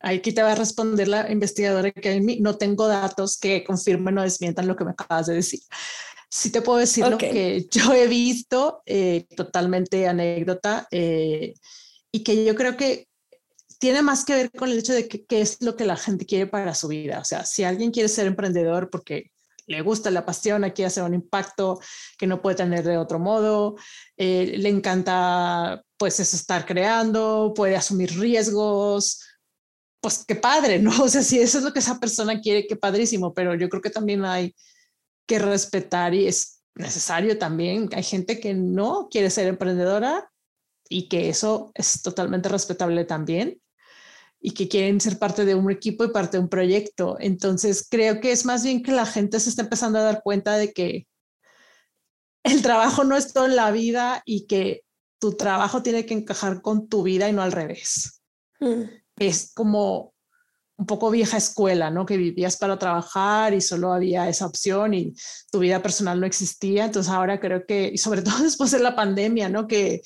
Aquí 0.00 0.32
te 0.32 0.42
va 0.42 0.52
a 0.52 0.54
responder 0.54 1.08
la 1.08 1.30
investigadora 1.30 1.90
que 1.90 2.08
hay 2.08 2.20
mí. 2.20 2.38
No 2.40 2.56
tengo 2.56 2.86
datos 2.86 3.38
que 3.38 3.64
confirmen 3.64 4.18
o 4.18 4.22
desmientan 4.22 4.66
lo 4.66 4.76
que 4.76 4.84
me 4.84 4.90
acabas 4.92 5.26
de 5.26 5.34
decir. 5.34 5.60
Sí 6.28 6.50
te 6.50 6.62
puedo 6.62 6.78
decir 6.78 7.06
lo 7.06 7.18
que 7.18 7.66
yo 7.70 7.94
he 7.94 8.06
visto, 8.06 8.82
eh, 8.84 9.26
totalmente 9.36 10.06
anécdota, 10.06 10.86
eh, 10.90 11.54
y 12.12 12.22
que 12.22 12.44
yo 12.44 12.54
creo 12.54 12.76
que 12.76 13.08
tiene 13.78 14.02
más 14.02 14.24
que 14.24 14.34
ver 14.34 14.50
con 14.50 14.70
el 14.70 14.78
hecho 14.78 14.92
de 14.92 15.08
qué 15.08 15.40
es 15.40 15.60
lo 15.60 15.76
que 15.76 15.84
la 15.84 15.96
gente 15.96 16.26
quiere 16.26 16.46
para 16.46 16.74
su 16.74 16.88
vida. 16.88 17.20
O 17.20 17.24
sea, 17.24 17.44
si 17.44 17.64
alguien 17.64 17.90
quiere 17.90 18.08
ser 18.08 18.26
emprendedor 18.26 18.90
porque 18.90 19.30
le 19.66 19.80
gusta, 19.82 20.10
la 20.10 20.24
pasión, 20.24 20.62
quiere 20.70 20.86
hacer 20.86 21.02
un 21.02 21.14
impacto 21.14 21.80
que 22.18 22.26
no 22.26 22.40
puede 22.40 22.56
tener 22.56 22.84
de 22.84 22.98
otro 22.98 23.18
modo, 23.18 23.76
eh, 24.16 24.54
le 24.58 24.68
encanta 24.68 25.82
pues 25.96 26.20
eso, 26.20 26.36
estar 26.36 26.64
creando, 26.66 27.52
puede 27.54 27.76
asumir 27.76 28.18
riesgos, 28.18 29.20
pues 30.06 30.24
qué 30.24 30.36
padre, 30.36 30.78
¿no? 30.78 30.90
O 31.02 31.08
sea, 31.08 31.20
si 31.20 31.40
eso 31.40 31.58
es 31.58 31.64
lo 31.64 31.72
que 31.72 31.80
esa 31.80 31.98
persona 31.98 32.40
quiere, 32.40 32.68
qué 32.68 32.76
padrísimo, 32.76 33.34
pero 33.34 33.56
yo 33.56 33.68
creo 33.68 33.82
que 33.82 33.90
también 33.90 34.24
hay 34.24 34.54
que 35.26 35.40
respetar 35.40 36.14
y 36.14 36.28
es 36.28 36.62
necesario 36.76 37.38
también. 37.38 37.88
Hay 37.92 38.04
gente 38.04 38.38
que 38.38 38.54
no 38.54 39.08
quiere 39.10 39.30
ser 39.30 39.48
emprendedora 39.48 40.30
y 40.88 41.08
que 41.08 41.28
eso 41.28 41.72
es 41.74 42.02
totalmente 42.02 42.48
respetable 42.48 43.04
también 43.04 43.60
y 44.40 44.52
que 44.52 44.68
quieren 44.68 45.00
ser 45.00 45.18
parte 45.18 45.44
de 45.44 45.56
un 45.56 45.68
equipo 45.72 46.04
y 46.04 46.12
parte 46.12 46.36
de 46.36 46.44
un 46.44 46.50
proyecto. 46.50 47.16
Entonces, 47.18 47.84
creo 47.90 48.20
que 48.20 48.30
es 48.30 48.44
más 48.44 48.62
bien 48.62 48.84
que 48.84 48.92
la 48.92 49.06
gente 49.06 49.40
se 49.40 49.50
está 49.50 49.62
empezando 49.62 49.98
a 49.98 50.02
dar 50.02 50.22
cuenta 50.22 50.56
de 50.56 50.72
que 50.72 51.08
el 52.44 52.62
trabajo 52.62 53.02
no 53.02 53.16
es 53.16 53.32
todo 53.32 53.46
en 53.46 53.56
la 53.56 53.72
vida 53.72 54.22
y 54.24 54.46
que 54.46 54.84
tu 55.18 55.36
trabajo 55.36 55.82
tiene 55.82 56.06
que 56.06 56.14
encajar 56.14 56.62
con 56.62 56.88
tu 56.88 57.02
vida 57.02 57.28
y 57.28 57.32
no 57.32 57.42
al 57.42 57.50
revés. 57.50 58.22
Mm 58.60 59.04
es 59.18 59.52
como 59.54 60.14
un 60.78 60.86
poco 60.86 61.10
vieja 61.10 61.38
escuela, 61.38 61.90
¿no? 61.90 62.04
Que 62.04 62.16
vivías 62.16 62.56
para 62.58 62.78
trabajar 62.78 63.54
y 63.54 63.60
solo 63.60 63.92
había 63.92 64.28
esa 64.28 64.46
opción 64.46 64.92
y 64.92 65.14
tu 65.50 65.60
vida 65.60 65.82
personal 65.82 66.20
no 66.20 66.26
existía. 66.26 66.84
Entonces 66.84 67.10
ahora 67.10 67.40
creo 67.40 67.64
que, 67.66 67.90
y 67.92 67.98
sobre 67.98 68.22
todo 68.22 68.42
después 68.42 68.70
de 68.70 68.80
la 68.80 68.94
pandemia, 68.94 69.48
¿no? 69.48 69.66
Que, 69.66 70.02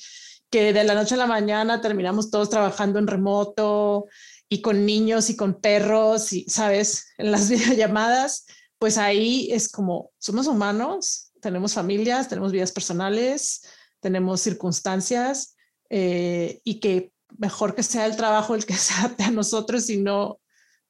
que 0.49 0.73
de 0.73 0.83
la 0.83 0.95
noche 0.95 1.15
a 1.15 1.17
la 1.17 1.27
mañana 1.27 1.81
terminamos 1.81 2.31
todos 2.31 2.49
trabajando 2.49 2.99
en 2.99 3.07
remoto 3.07 4.05
y 4.49 4.61
con 4.61 4.85
niños 4.85 5.29
y 5.29 5.35
con 5.35 5.59
perros 5.59 6.33
y, 6.33 6.45
¿sabes? 6.49 7.07
En 7.17 7.31
las 7.31 7.49
videollamadas, 7.49 8.45
pues 8.77 8.97
ahí 8.97 9.49
es 9.51 9.69
como, 9.69 10.11
somos 10.19 10.47
humanos, 10.47 11.31
tenemos 11.41 11.73
familias, 11.73 12.29
tenemos 12.29 12.51
vidas 12.51 12.71
personales, 12.71 13.61
tenemos 13.99 14.41
circunstancias 14.41 15.55
eh, 15.89 16.61
y 16.63 16.79
que 16.79 17.10
mejor 17.37 17.75
que 17.75 17.83
sea 17.83 18.05
el 18.05 18.15
trabajo 18.15 18.55
el 18.55 18.65
que 18.65 18.73
se 18.77 18.93
adapte 18.93 19.23
a 19.23 19.31
nosotros 19.31 19.89
y 19.89 19.97
no 19.97 20.39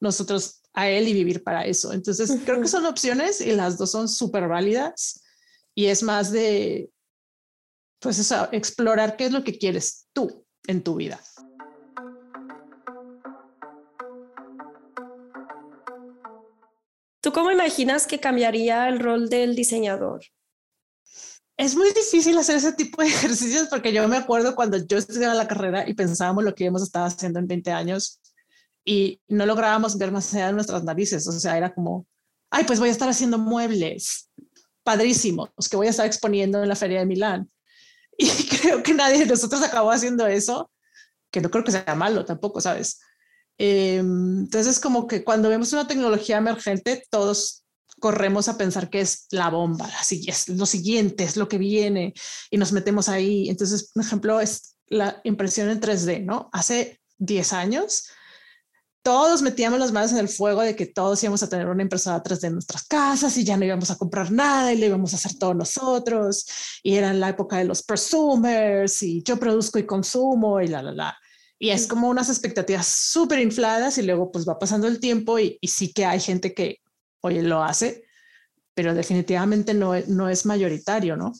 nosotros 0.00 0.62
a 0.74 0.88
él 0.88 1.06
y 1.06 1.12
vivir 1.12 1.42
para 1.42 1.64
eso. 1.64 1.92
Entonces, 1.92 2.40
creo 2.44 2.60
que 2.60 2.68
son 2.68 2.86
opciones 2.86 3.40
y 3.40 3.52
las 3.52 3.78
dos 3.78 3.90
son 3.90 4.08
súper 4.08 4.48
válidas 4.48 5.22
y 5.74 5.86
es 5.86 6.02
más 6.02 6.32
de, 6.32 6.90
pues 8.00 8.18
eso, 8.18 8.48
explorar 8.52 9.16
qué 9.16 9.26
es 9.26 9.32
lo 9.32 9.44
que 9.44 9.58
quieres 9.58 10.08
tú 10.12 10.44
en 10.66 10.82
tu 10.82 10.96
vida. 10.96 11.20
¿Tú 17.20 17.32
cómo 17.32 17.52
imaginas 17.52 18.08
que 18.08 18.18
cambiaría 18.18 18.88
el 18.88 18.98
rol 18.98 19.28
del 19.28 19.54
diseñador? 19.54 20.22
Es 21.62 21.76
muy 21.76 21.92
difícil 21.92 22.36
hacer 22.38 22.56
ese 22.56 22.72
tipo 22.72 23.02
de 23.02 23.08
ejercicios 23.08 23.68
porque 23.68 23.92
yo 23.92 24.06
me 24.08 24.16
acuerdo 24.16 24.54
cuando 24.56 24.76
yo 24.78 24.98
estudiaba 24.98 25.34
la 25.34 25.46
carrera 25.46 25.88
y 25.88 25.94
pensábamos 25.94 26.44
lo 26.44 26.54
que 26.54 26.66
hemos 26.66 26.82
estado 26.82 27.06
haciendo 27.06 27.38
en 27.38 27.46
20 27.46 27.70
años 27.70 28.20
y 28.84 29.20
no 29.28 29.46
lográbamos 29.46 29.96
ver 29.96 30.10
más 30.10 30.34
allá 30.34 30.50
nuestras 30.50 30.82
narices. 30.82 31.26
O 31.28 31.32
sea, 31.32 31.56
era 31.56 31.72
como, 31.72 32.06
ay, 32.50 32.64
pues 32.64 32.80
voy 32.80 32.88
a 32.88 32.92
estar 32.92 33.08
haciendo 33.08 33.38
muebles 33.38 34.28
padrísimos 34.82 35.50
que 35.70 35.76
voy 35.76 35.86
a 35.86 35.90
estar 35.90 36.06
exponiendo 36.06 36.60
en 36.60 36.68
la 36.68 36.76
feria 36.76 37.00
de 37.00 37.06
Milán. 37.06 37.48
Y 38.18 38.28
creo 38.46 38.82
que 38.82 38.92
nadie 38.92 39.20
de 39.20 39.26
nosotros 39.26 39.62
acabó 39.62 39.90
haciendo 39.90 40.26
eso, 40.26 40.70
que 41.30 41.40
no 41.40 41.50
creo 41.50 41.64
que 41.64 41.72
sea 41.72 41.94
malo 41.94 42.26
tampoco, 42.26 42.60
¿sabes? 42.60 43.00
Em, 43.56 44.40
entonces, 44.40 44.78
como 44.78 45.06
que 45.06 45.24
cuando 45.24 45.48
vemos 45.48 45.72
una 45.72 45.86
tecnología 45.86 46.36
emergente, 46.36 47.04
todos 47.08 47.61
corremos 48.02 48.48
a 48.48 48.58
pensar 48.58 48.90
que 48.90 49.00
es 49.00 49.28
la 49.30 49.48
bomba, 49.48 49.88
así 50.00 50.24
es 50.26 50.48
lo 50.48 50.66
siguiente, 50.66 51.22
es 51.22 51.36
lo 51.36 51.48
que 51.48 51.56
viene 51.56 52.12
y 52.50 52.58
nos 52.58 52.72
metemos 52.72 53.08
ahí. 53.08 53.48
Entonces, 53.48 53.92
un 53.94 54.02
ejemplo 54.02 54.40
es 54.40 54.76
la 54.88 55.20
impresión 55.22 55.70
en 55.70 55.80
3D, 55.80 56.24
¿no? 56.24 56.50
Hace 56.52 57.00
10 57.18 57.52
años, 57.52 58.08
todos 59.02 59.40
metíamos 59.42 59.78
las 59.78 59.92
manos 59.92 60.10
en 60.10 60.18
el 60.18 60.28
fuego 60.28 60.62
de 60.62 60.74
que 60.74 60.86
todos 60.86 61.22
íbamos 61.22 61.44
a 61.44 61.48
tener 61.48 61.68
una 61.68 61.84
impresora 61.84 62.20
3D 62.20 62.48
en 62.48 62.54
nuestras 62.54 62.88
casas 62.88 63.36
y 63.36 63.44
ya 63.44 63.56
no 63.56 63.64
íbamos 63.64 63.92
a 63.92 63.96
comprar 63.96 64.32
nada 64.32 64.72
y 64.72 64.78
lo 64.78 64.86
íbamos 64.86 65.12
a 65.12 65.16
hacer 65.16 65.38
todos 65.38 65.54
nosotros. 65.54 66.44
Y 66.82 66.96
era 66.96 67.10
en 67.10 67.20
la 67.20 67.28
época 67.28 67.58
de 67.58 67.66
los 67.66 67.84
prosumers 67.84 69.00
y 69.04 69.22
yo 69.22 69.38
produzco 69.38 69.78
y 69.78 69.86
consumo 69.86 70.60
y 70.60 70.66
la, 70.66 70.82
la, 70.82 70.90
la. 70.90 71.18
Y 71.56 71.70
es 71.70 71.86
como 71.86 72.08
unas 72.08 72.28
expectativas 72.28 72.88
súper 72.88 73.38
infladas 73.38 73.96
y 73.96 74.02
luego 74.02 74.32
pues 74.32 74.44
va 74.44 74.58
pasando 74.58 74.88
el 74.88 74.98
tiempo 74.98 75.38
y, 75.38 75.56
y, 75.60 75.68
sí 75.68 75.92
que 75.92 76.04
hay 76.04 76.18
gente 76.18 76.52
que, 76.52 76.78
oye, 77.22 77.42
lo 77.42 77.64
hace, 77.64 78.04
pero 78.74 78.94
definitivamente 78.94 79.74
no, 79.74 79.94
no 80.08 80.28
es 80.28 80.46
mayoritario, 80.46 81.16
¿no? 81.16 81.32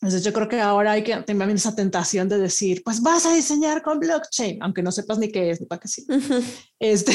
Entonces 0.00 0.22
yo 0.22 0.32
creo 0.32 0.48
que 0.48 0.60
ahora 0.60 0.92
hay 0.92 1.02
que 1.02 1.16
tener 1.22 1.48
esa 1.50 1.74
tentación 1.74 2.28
de 2.28 2.38
decir, 2.38 2.82
pues 2.84 3.00
vas 3.00 3.24
a 3.24 3.32
diseñar 3.32 3.82
con 3.82 4.00
blockchain, 4.00 4.62
aunque 4.62 4.82
no 4.82 4.92
sepas 4.92 5.18
ni 5.18 5.30
qué 5.30 5.50
es, 5.50 5.60
ni 5.60 5.66
para 5.66 5.80
qué 5.80 5.88
sí. 5.88 6.04
este, 6.78 7.12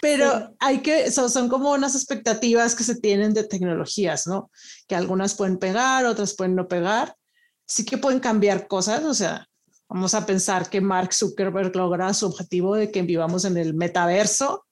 pero 0.00 0.54
hay 0.60 0.78
que, 0.80 1.10
son, 1.10 1.30
son 1.30 1.48
como 1.48 1.72
unas 1.72 1.94
expectativas 1.94 2.74
que 2.74 2.84
se 2.84 3.00
tienen 3.00 3.34
de 3.34 3.44
tecnologías, 3.44 4.26
¿no? 4.26 4.50
Que 4.86 4.94
algunas 4.94 5.34
pueden 5.34 5.58
pegar, 5.58 6.04
otras 6.04 6.34
pueden 6.34 6.54
no 6.54 6.68
pegar. 6.68 7.16
Sí 7.66 7.84
que 7.84 7.98
pueden 7.98 8.20
cambiar 8.20 8.68
cosas, 8.68 9.02
o 9.04 9.14
sea, 9.14 9.48
vamos 9.88 10.14
a 10.14 10.26
pensar 10.26 10.70
que 10.70 10.80
Mark 10.80 11.12
Zuckerberg 11.12 11.74
logra 11.74 12.14
su 12.14 12.26
objetivo 12.26 12.76
de 12.76 12.92
que 12.92 13.02
vivamos 13.02 13.44
en 13.44 13.56
el 13.56 13.74
metaverso, 13.74 14.65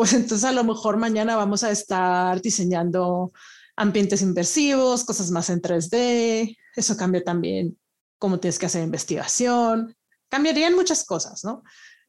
pues 0.00 0.14
entonces 0.14 0.44
a 0.44 0.52
lo 0.52 0.64
mejor 0.64 0.96
mañana 0.96 1.36
vamos 1.36 1.62
a 1.62 1.70
estar 1.70 2.40
diseñando 2.40 3.34
ambientes 3.76 4.22
inversivos, 4.22 5.04
cosas 5.04 5.30
más 5.30 5.50
en 5.50 5.60
3D, 5.60 6.56
eso 6.74 6.96
cambia 6.96 7.22
también 7.22 7.78
cómo 8.16 8.40
tienes 8.40 8.58
que 8.58 8.64
hacer 8.64 8.82
investigación, 8.82 9.94
cambiarían 10.30 10.74
muchas 10.74 11.04
cosas, 11.04 11.44
¿no? 11.44 11.62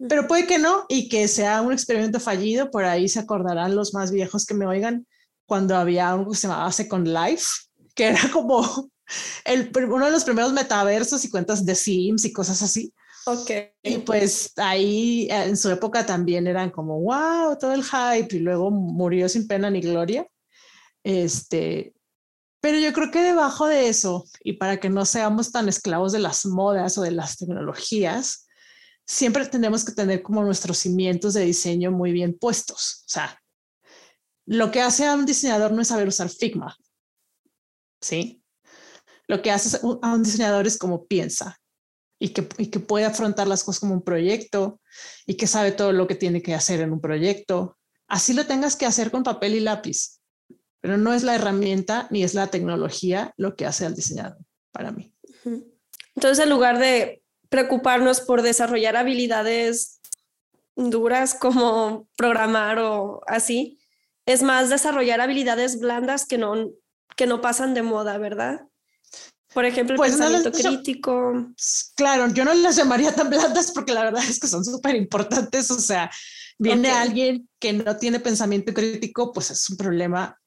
Pero 0.08 0.25
puede 0.25 0.47
que 0.47 0.58
no 0.58 0.86
y 0.88 1.10
que 1.10 1.27
sea 1.27 1.62
un 1.62 1.73
experimento 1.73 2.21
fallido, 2.21 2.71
por 2.71 2.86
ahí 2.86 3.10
se 3.10 3.19
acordarán 3.19 3.75
los 3.75 3.93
más 3.93 4.10
viejos 4.10 4.45
que 4.45 4.54
me 4.54 4.65
oigan 4.65 5.06
cuando 5.45 5.75
había 5.75 6.12
algo 6.12 6.32
que 6.32 6.38
se 6.38 6.47
llamaba 6.47 6.71
Second 6.71 7.10
Life, 7.10 7.45
que 7.93 8.08
era 8.08 8.21
como 8.32 8.89
el, 9.43 9.69
uno 9.75 10.06
de 10.06 10.12
los 10.13 10.23
primeros 10.23 10.54
metaversos 10.54 11.25
y 11.25 11.30
cuentas 11.30 11.65
de 11.65 11.75
Sims 11.75 12.23
y 12.23 12.32
cosas 12.32 12.62
así. 12.62 12.93
Y 13.84 14.00
pues 14.00 14.54
ahí 14.58 15.28
en 15.30 15.58
su 15.58 15.70
época 15.70 16.06
también 16.06 16.48
eran 16.48 16.70
como, 16.70 17.00
wow, 17.02 17.58
todo 17.58 17.74
el 17.74 17.84
hype 17.84 18.36
y 18.36 18.39
luego 18.39 18.72
murió 18.72 19.30
sin 19.30 19.48
pena 19.48 19.70
ni 19.70 19.82
gloria. 19.82 20.28
Este, 21.04 21.94
pero 22.62 22.78
yo 22.78 22.94
creo 22.94 23.12
que 23.12 23.22
debajo 23.22 23.67
de 23.67 23.89
eso, 23.89 24.26
y 24.44 24.54
para 24.54 24.80
que 24.80 24.89
no 24.89 25.06
seamos 25.06 25.52
tan 25.52 25.67
esclavos 25.67 26.12
de 26.12 26.20
las 26.20 26.46
modas 26.46 26.98
o 26.98 27.02
de 27.02 27.12
las 27.12 27.38
tecnologías, 27.38 28.48
siempre 29.06 29.46
tenemos 29.48 29.84
que 29.84 29.94
tener 29.94 30.22
como 30.22 30.44
nuestros 30.44 30.78
cimientos 30.78 31.34
de 31.34 31.46
diseño 31.46 31.91
muy 31.91 32.12
bien 32.12 32.38
puestos. 32.38 33.04
O 33.08 33.10
sea, 33.10 33.41
lo 34.46 34.72
que 34.72 34.82
hace 34.82 35.08
a 35.08 35.15
un 35.15 35.26
diseñador 35.26 35.72
no 35.72 35.82
es 35.82 35.88
saber 35.88 36.08
usar 36.08 36.30
Figma, 36.30 36.76
¿sí? 38.02 38.44
Lo 39.28 39.41
que 39.41 39.52
hace 39.52 39.78
a 40.02 40.13
un 40.13 40.24
diseñador 40.24 40.67
es 40.67 40.78
como 40.78 41.06
piensa 41.06 41.61
y 42.21 42.29
que, 42.29 42.47
y 42.57 42.67
que 42.67 42.79
puede 42.79 43.05
afrontar 43.05 43.47
las 43.47 43.63
cosas 43.63 43.81
como 43.81 43.95
un 43.95 44.03
proyecto 44.03 44.79
y 45.25 45.36
que 45.36 45.47
sabe 45.47 45.71
todo 45.71 45.91
lo 45.91 46.07
que 46.07 46.15
tiene 46.15 46.41
que 46.41 46.53
hacer 46.53 46.79
en 46.79 46.93
un 46.93 47.01
proyecto. 47.01 47.77
Así 48.07 48.34
lo 48.34 48.45
tengas 48.45 48.75
que 48.75 48.86
hacer 48.86 49.12
con 49.12 49.23
papel 49.23 49.55
y 49.55 49.60
lápiz 49.60 50.21
pero 50.81 50.97
no 50.97 51.13
es 51.13 51.23
la 51.23 51.36
herramienta 51.36 52.07
ni 52.10 52.23
es 52.23 52.34
la 52.34 52.47
tecnología 52.47 53.34
lo 53.38 53.55
que 53.55 53.65
hace 53.65 53.86
al 53.86 53.95
diseñador 53.95 54.39
para 54.71 54.91
mí. 54.91 55.13
Entonces, 56.15 56.43
en 56.43 56.49
lugar 56.49 56.79
de 56.79 57.21
preocuparnos 57.49 58.21
por 58.21 58.41
desarrollar 58.41 58.97
habilidades 58.97 60.01
duras 60.75 61.36
como 61.36 62.07
programar 62.17 62.79
o 62.79 63.21
así, 63.27 63.79
es 64.25 64.41
más 64.41 64.69
desarrollar 64.69 65.21
habilidades 65.21 65.79
blandas 65.79 66.25
que 66.25 66.38
no, 66.38 66.71
que 67.15 67.27
no 67.27 67.41
pasan 67.41 67.73
de 67.73 67.84
moda, 67.84 68.17
¿verdad? 68.17 68.62
Por 69.53 69.65
ejemplo, 69.65 69.95
el 69.95 69.97
pues 69.97 70.11
pensamiento 70.11 70.51
crítico. 70.51 71.47
Claro, 71.95 72.33
yo 72.33 72.45
no 72.45 72.53
las 72.53 72.75
llamaría 72.75 73.13
tan 73.13 73.29
blandas 73.29 73.71
porque 73.71 73.93
la 73.93 74.03
verdad 74.03 74.23
es 74.27 74.39
que 74.39 74.47
son 74.47 74.63
súper 74.63 74.95
importantes. 74.95 75.69
O 75.71 75.79
sea, 75.79 76.09
viene 76.57 76.91
alguien 76.91 77.49
que 77.59 77.73
no 77.73 77.97
tiene 77.97 78.19
pensamiento 78.19 78.73
crítico, 78.73 79.33
pues 79.33 79.51
es 79.51 79.69
un 79.69 79.77
problema 79.77 80.39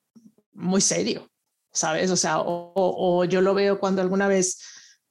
muy 0.53 0.81
serio, 0.81 1.31
¿sabes? 1.73 2.11
O 2.11 2.17
sea, 2.17 2.37
o, 2.39 3.25
yo 3.25 3.41
lo 3.41 3.55
veo 3.55 3.79
cuando 3.79 4.01
alguna 4.01 4.29
vez 4.29 4.59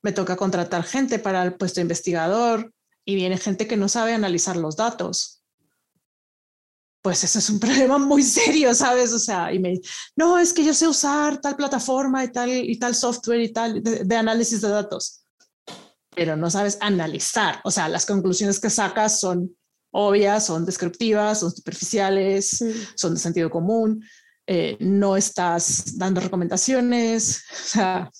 me 0.01 0.12
toca 0.12 0.36
contratar 0.36 0.84
gente 0.84 1.19
para 1.19 1.43
el 1.43 1.56
puesto 1.56 1.75
de 1.75 1.84
investigador 1.84 2.73
y 3.06 3.15
viene 3.15 3.38
gente 3.38 3.67
que 3.67 3.77
no 3.77 3.89
sabe 3.89 4.13
analizar 4.13 4.56
los 4.56 4.75
datos. 4.75 5.33
Pues 7.04 7.22
eso 7.26 7.38
es 7.38 7.50
un 7.50 7.60
problema 7.60 8.00
muy 8.00 8.24
serio, 8.24 8.74
¿sabes? 8.74 9.13
O 9.13 9.20
sea, 9.20 9.54
y 9.54 9.60
me 9.60 9.80
no, 10.16 10.39
es 10.39 10.54
que 10.54 10.63
yo 10.63 10.74
sé 10.74 10.88
usar 10.88 11.39
tal 11.39 11.56
plataforma 11.56 12.24
y 12.24 12.32
tal, 12.32 12.50
y 12.50 12.80
tal 12.80 12.96
software 12.96 13.42
y 13.42 13.54
tal 13.54 13.84
de, 13.84 14.16
análisis 14.16 14.62
de 14.62 14.70
datos, 14.70 15.26
pero 16.16 16.36
no 16.36 16.50
sabes 16.50 16.78
analizar. 16.82 17.60
O 17.66 17.72
sea, 17.72 17.89
las 17.89 18.06
conclusiones 18.06 18.60
que 18.60 18.70
sacas 18.70 19.20
son 19.20 19.56
obvias, 19.92 20.46
son 20.46 20.66
descriptivas, 20.66 21.42
son 21.42 21.52
superficiales, 21.52 22.63
son 22.96 23.13
de 23.13 23.20
sentido 23.20 23.50
común, 23.50 24.04
eh, 24.48 24.78
no 24.80 25.18
estás 25.18 25.98
dando 25.98 26.22
recomendaciones. 26.22 27.44
O 27.52 27.68
sea, 27.74 28.12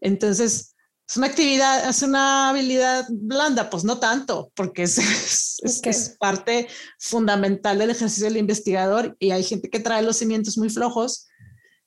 entonces, 0.00 0.74
es 1.08 1.16
una 1.16 1.26
actividad, 1.26 1.88
es 1.88 2.02
una 2.02 2.50
habilidad 2.50 3.06
blanda, 3.08 3.70
pues 3.70 3.82
no 3.82 3.98
tanto, 3.98 4.52
porque 4.54 4.82
es, 4.82 5.58
es, 5.62 6.16
parte 6.20 6.68
fundamental 6.98 7.78
del 7.78 7.90
ejercicio 7.90 8.26
del 8.26 8.36
investigador 8.36 9.16
y 9.18 9.30
hay 9.30 9.42
gente 9.42 9.70
que 9.70 9.80
trae 9.80 10.02
los 10.02 10.18
cimientos 10.18 10.58
muy 10.58 10.68
flojos 10.68 11.26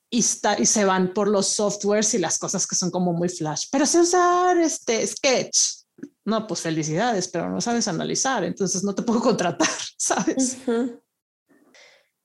y, 0.10 0.20
está, 0.20 0.60
y 0.60 0.66
se 0.66 0.86
van 0.86 1.14
por 1.14 1.28
los 1.28 1.48
softwares 1.48 2.12
y 2.16 2.18
las 2.18 2.40
cosas 2.40 2.66
que 2.66 2.76
son 2.76 2.90
como 2.90 3.14
muy 3.14 3.30
flash. 3.30 3.68
Pero 3.72 3.86
sé 3.86 4.00
usar 4.00 4.58
este 4.58 5.06
Sketch. 5.06 5.86
No, 6.26 6.48
pues 6.48 6.62
felicidades, 6.62 7.28
pero 7.28 7.48
no 7.48 7.62
sabes 7.62 7.88
analizar, 7.88 8.44
entonces 8.44 8.84
no 8.84 8.96
te 8.96 9.04
puedo 9.04 9.22
contratar, 9.22 9.70
¿sabes? 9.98 10.58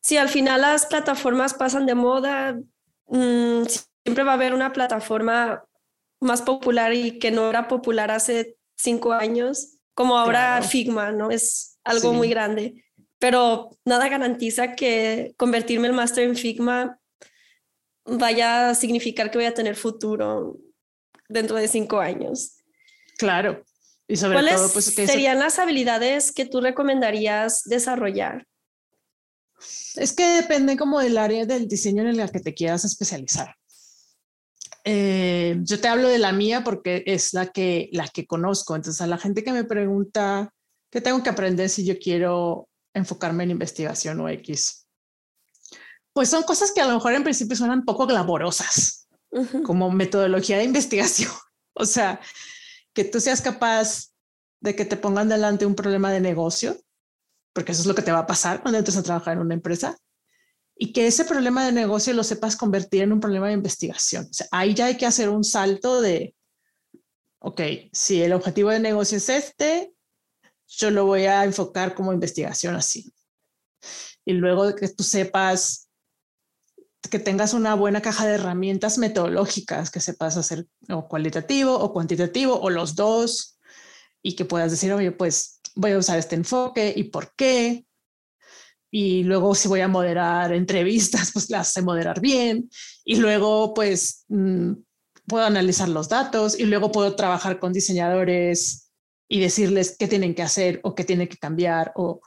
si 0.01 0.17
al 0.17 0.31
final 0.31 0.63
las 0.63 0.87
plataformas 0.87 1.53
pasan 1.53 1.85
de 1.85 1.95
moda, 1.95 2.59
mm, 3.09 3.65
siempre 4.03 4.25
va 4.25 4.31
a 4.31 4.35
haber 4.35 4.55
una 4.55 4.73
plataforma 4.73 5.65
más 6.20 6.42
popular 6.42 6.94
y 6.94 7.18
que 7.18 7.31
no 7.31 7.48
era 7.48 7.68
popular 7.68 8.11
hace 8.11 8.57
cinco 8.76 9.12
años, 9.12 9.79
como 9.94 10.18
ahora 10.18 10.62
Figma, 10.62 11.12
¿no? 11.12 11.31
Es 11.31 11.79
algo 11.85 12.12
muy 12.12 12.29
grande, 12.29 12.85
pero 13.18 13.70
nada 13.85 14.09
garantiza 14.09 14.74
que 14.74 15.35
convertirme 15.37 15.88
el 15.88 15.94
máster 15.94 16.24
en 16.24 16.37
Figma 16.37 17.00
vaya 18.05 18.70
a 18.70 18.74
significar 18.74 19.31
que 19.31 19.38
voy 19.38 19.46
a 19.46 19.55
tener 19.55 19.76
futuro 19.76 20.59
dentro 21.29 21.57
de 21.57 21.68
cinco 21.68 21.98
años. 21.98 22.59
Claro. 23.18 23.64
Y 24.09 24.16
sobre 24.16 24.35
¿Cuáles 24.35 24.57
todo, 24.57 24.72
pues, 24.72 24.85
serían 24.94 25.40
las 25.40 25.59
habilidades 25.59 26.31
que 26.31 26.46
tú 26.46 26.61
recomendarías 26.61 27.64
desarrollar? 27.64 28.46
Es 29.96 30.12
que 30.12 30.24
depende 30.24 30.76
como 30.76 31.00
del 31.00 31.18
área 31.18 31.46
del 31.46 31.66
diseño 31.66 32.02
en 32.02 32.20
el 32.20 32.31
que 32.31 32.40
te 32.40 32.55
quieras 32.55 32.85
especializar. 32.85 33.56
Eh, 34.88 35.59
yo 35.62 35.81
te 35.81 35.88
hablo 35.88 36.09
de 36.09 36.20
la 36.20 36.31
mía 36.33 36.62
porque 36.62 37.03
es 37.07 37.35
la 37.35 37.49
que, 37.49 37.88
la 37.92 38.07
que 38.07 38.27
conozco. 38.27 38.77
Entonces, 38.77 39.01
a 39.01 39.09
la 39.09 39.18
gente 39.18 39.42
que 39.42 39.53
me 39.53 39.64
pregunta 39.64 40.55
qué 40.90 41.01
tengo 41.01 41.22
que 41.22 41.29
aprender 41.29 41.68
si 41.68 41.85
yo 41.85 41.99
quiero 41.99 42.68
enfocarme 42.94 43.42
en 43.42 43.51
investigación 43.51 44.20
o 44.20 44.29
X, 44.29 44.87
pues 46.12 46.31
son 46.31 46.44
cosas 46.44 46.70
que 46.72 46.81
a 46.81 46.87
lo 46.87 46.94
mejor 46.94 47.14
en 47.14 47.25
principio 47.25 47.57
suenan 47.57 47.85
poco 47.85 48.07
glaborosas, 48.07 49.09
como 49.64 49.90
metodología 49.90 50.59
de 50.59 50.64
investigación. 50.64 51.33
o 51.75 51.85
sea, 51.85 52.20
que 52.94 53.05
tú 53.05 53.20
seas 53.20 53.42
capaz 53.42 54.12
de 54.61 54.77
que 54.77 54.85
te 54.85 54.96
pongan 54.96 55.29
delante 55.29 55.66
un 55.66 55.75
problema 55.75 56.12
de 56.12 56.20
negocio 56.20 56.79
porque 57.57 57.72
eso 57.72 57.81
es 57.81 57.87
lo 57.87 57.94
que 57.94 58.03
te 58.03 58.12
va 58.12 58.18
a 58.18 58.27
pasar 58.27 58.61
cuando 58.61 58.77
entres 58.77 58.99
a 58.99 59.03
trabajar 59.03 59.33
en 59.33 59.40
una 59.40 59.55
empresa, 59.55 59.96
y 60.77 60.93
que 60.93 61.07
ese 61.07 61.25
problema 61.25 61.65
de 61.65 61.73
negocio 61.73 62.12
lo 62.12 62.23
sepas 62.23 62.57
convertir 62.57 63.03
en 63.03 63.12
un 63.12 63.21
problema 63.21 63.49
de 63.49 63.55
investigación. 63.55 64.29
Ahí 64.51 64.75
ya 64.75 64.87
hay 64.87 64.97
que 64.97 65.07
hacer 65.07 65.29
un 65.31 65.43
salto 65.43 66.01
de, 66.01 66.35
ok, 67.39 67.61
si 67.93 68.23
el 68.23 68.33
objetivo 68.33 68.71
de 68.71 68.81
negocio 68.81 69.17
es 69.17 69.29
este, 69.29 69.93
yo 70.69 70.91
lo 70.91 71.07
voy 71.07 71.25
a 71.25 71.45
enfocar 71.45 71.95
como 71.95 72.12
investigación 72.12 72.75
así. 72.75 73.12
Y 74.25 74.33
luego 74.35 74.75
que 74.75 74.89
tú 74.89 75.03
sepas 75.03 75.89
que 77.11 77.19
tengas 77.21 77.55
una 77.55 77.75
buena 77.75 78.03
caja 78.03 78.27
de 78.27 78.35
herramientas 78.35 78.99
metodológicas, 78.99 79.91
que 79.91 80.01
sepas 80.01 80.37
hacer 80.37 80.67
o 80.89 81.07
cualitativo 81.09 81.79
o 81.79 81.93
cuantitativo 81.93 82.61
o 82.61 82.69
los 82.69 82.97
dos, 82.97 83.57
y 84.23 84.35
que 84.35 84.45
puedas 84.45 84.73
decir, 84.73 84.93
oye, 84.93 85.12
pues 85.12 85.61
voy 85.77 85.93
a 85.93 85.99
usar 85.99 86.19
este 86.19 86.35
enfoque 86.35 86.93
y 86.97 87.05
por 87.05 87.33
qué. 87.37 87.86
Y 88.90 89.25
luego 89.25 89.55
si 89.55 89.68
voy 89.68 89.81
a 89.81 89.88
moderar 89.88 90.53
entrevistas, 90.53 91.31
pues 91.33 91.51
las 91.51 91.72
sé 91.72 91.83
moderar 91.83 92.20
bien. 92.20 92.70
Y 93.05 93.16
luego 93.16 93.75
pues 93.75 94.25
mm, 94.29 94.72
puedo 95.27 95.44
analizar 95.44 95.88
los 95.88 96.09
datos 96.09 96.59
y 96.59 96.64
luego 96.66 96.92
puedo 96.92 97.14
trabajar 97.16 97.59
con 97.59 97.72
diseñadores 97.72 98.90
y 99.29 99.40
decirles 99.40 99.96
qué 99.99 100.07
tienen 100.09 100.35
que 100.35 100.42
hacer 100.42 100.81
o 100.85 100.94
qué 100.94 101.05
tienen 101.05 101.29
que 101.29 101.37
cambiar 101.37 101.92
o 101.96 102.20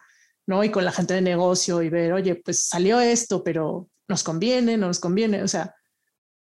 no 0.47 0.63
y 0.63 0.71
con 0.71 0.83
la 0.83 0.91
gente 0.91 1.13
de 1.13 1.21
negocio 1.21 1.81
y 1.81 1.89
ver, 1.89 2.11
oye, 2.11 2.35
pues 2.35 2.67
salió 2.67 2.99
esto, 2.99 3.43
pero 3.43 3.87
nos 4.07 4.23
conviene, 4.23 4.77
no 4.77 4.87
nos 4.87 4.99
conviene, 4.99 5.43
o 5.43 5.47
sea, 5.47 5.75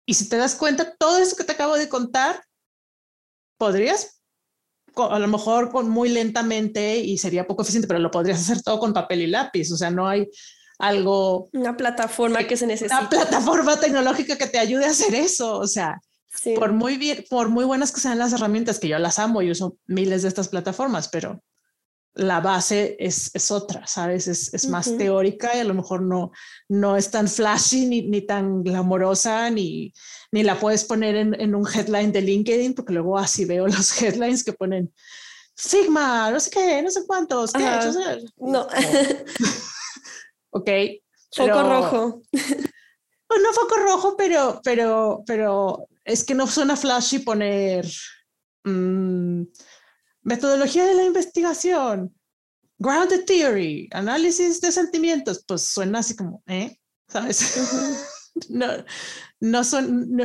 y 0.07 0.15
si 0.15 0.29
te 0.29 0.37
das 0.37 0.55
cuenta, 0.55 0.95
todo 0.97 1.19
eso 1.19 1.37
que 1.37 1.43
te 1.43 1.53
acabo 1.53 1.77
de 1.77 1.89
contar, 1.89 2.41
podrías, 3.59 4.16
a 4.99 5.19
lo 5.19 5.29
mejor 5.29 5.71
con 5.71 5.89
muy 5.89 6.09
lentamente 6.09 6.97
y 6.99 7.19
sería 7.19 7.47
poco 7.47 7.63
eficiente, 7.63 7.89
pero 7.89 8.01
lo 8.01 8.11
podrías 8.11 8.41
hacer 8.41 8.63
todo 8.63 8.79
con 8.79 8.93
papel 8.93 9.23
y 9.23 9.27
lápiz, 9.27 9.71
o 9.73 9.77
sea, 9.77 9.91
no 9.91 10.09
hay 10.09 10.29
algo... 10.79 11.49
Una 11.53 11.77
plataforma 11.77 12.45
que, 12.45 12.57
se 12.57 12.67
necesita. 12.67 13.01
Una 13.01 13.09
plataforma 13.09 13.79
tecnológica 13.79 14.37
que 14.37 14.47
te 14.47 14.59
ayude 14.59 14.87
a 14.87 14.91
hacer 14.91 15.15
eso, 15.15 15.59
o 15.59 15.67
sea, 15.67 16.01
por 16.55 16.73
muy 16.73 16.97
bien, 16.97 17.25
por 17.29 17.49
muy 17.49 17.65
buenas 17.65 17.93
que 17.93 18.01
sean 18.01 18.19
las 18.19 18.33
herramientas, 18.33 18.79
que 18.79 18.89
yo 18.89 18.99
las 18.99 19.19
amo 19.19 19.43
y 19.43 19.51
uso 19.51 19.77
miles 19.87 20.23
de 20.23 20.29
estas 20.29 20.49
plataformas, 20.49 21.09
pero 21.09 21.43
la 22.17 22.41
base 22.41 22.97
es, 22.99 23.31
es 23.35 23.51
otra, 23.51 23.87
¿sabes? 23.87 24.27
Es, 24.27 24.53
es 24.55 24.69
más 24.69 24.97
teórica 24.97 25.55
y 25.55 25.61
a 25.61 25.65
lo 25.65 25.75
mejor 25.75 26.03
no, 26.03 26.33
no 26.69 26.97
es 26.97 27.11
tan 27.11 27.29
flashy 27.29 27.87
ni, 27.87 28.03
ni 28.03 28.23
tan 28.23 28.63
glamorosa, 28.63 29.51
ni, 29.51 29.93
ni 30.33 30.43
la 30.43 30.59
puedes 30.59 30.85
poner 30.85 31.15
en, 31.15 31.39
en, 31.39 31.55
un 31.55 31.67
headline 31.67 32.13
de 32.13 32.23
LinkedIn, 32.23 32.75
porque 32.75 32.95
luego 32.95 33.19
así 33.19 33.45
veo 33.45 33.67
los 33.69 34.03
headlines 34.03 34.43
que 34.43 34.55
ponen 34.55 34.93
Sigma, 35.55 36.31
no 36.31 36.39
sé 36.39 36.51
qué, 36.51 36.83
no 36.83 36.91
sé 36.91 37.07
cuántos, 37.07 37.53
¿qué? 37.53 37.65
no. 38.37 38.67
ok. 40.51 40.71
Foco 41.35 41.63
rojo. 41.63 42.23
Pues 43.29 43.41
no 43.43 43.53
foco 43.53 43.75
rojo, 43.75 44.17
pero, 44.17 44.61
pero, 44.63 45.25
pero 45.27 45.89
es 46.05 46.23
que 46.23 46.33
no 46.33 46.47
suena 46.47 46.77
flashy 46.77 47.19
poner... 47.19 47.85
Mm, 48.63 49.43
Metodología 50.27 50.85
de 50.85 50.95
la 50.95 51.05
investigación, 51.05 52.13
grounded 52.79 53.25
theory, 53.27 53.89
análisis 53.93 54.61
de 54.61 54.73
sentimientos, 54.73 55.45
pues 55.47 55.63
suena 55.63 56.01
así 56.01 56.17
como, 56.17 56.43
¿eh? 56.49 56.77
¿Sabes? 57.07 57.55
no, 58.49 58.67
no, 59.39 59.63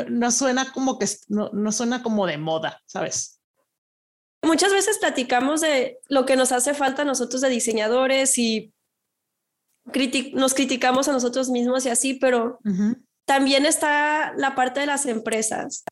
no, 0.10 0.32
suena 0.32 0.74
como 0.74 0.98
que 0.98 1.06
no, 1.28 1.52
no 1.54 1.72
suena 1.72 2.02
como 2.02 2.26
de 2.26 2.40
moda, 2.40 2.82
¿sabes? 2.88 3.40
Muchas 4.42 4.74
veces 4.74 4.98
platicamos 4.98 5.62
de 5.62 6.00
lo 6.10 6.26
que 6.26 6.36
nos 6.36 6.52
hace 6.52 6.74
falta 6.74 7.04
a 7.04 7.06
nosotros 7.06 7.42
de 7.42 7.50
diseñadores 7.50 8.40
y 8.40 8.74
nos 10.34 10.56
criticamos 10.56 11.10
a 11.10 11.14
nosotros 11.14 11.52
mismos 11.52 11.86
y 11.86 11.90
así, 11.90 12.16
pero 12.16 12.60
también 13.26 13.68
está 13.68 14.34
la 14.36 14.56
parte 14.56 14.80
de 14.80 14.88
las 14.88 15.06
empresas. 15.06 15.84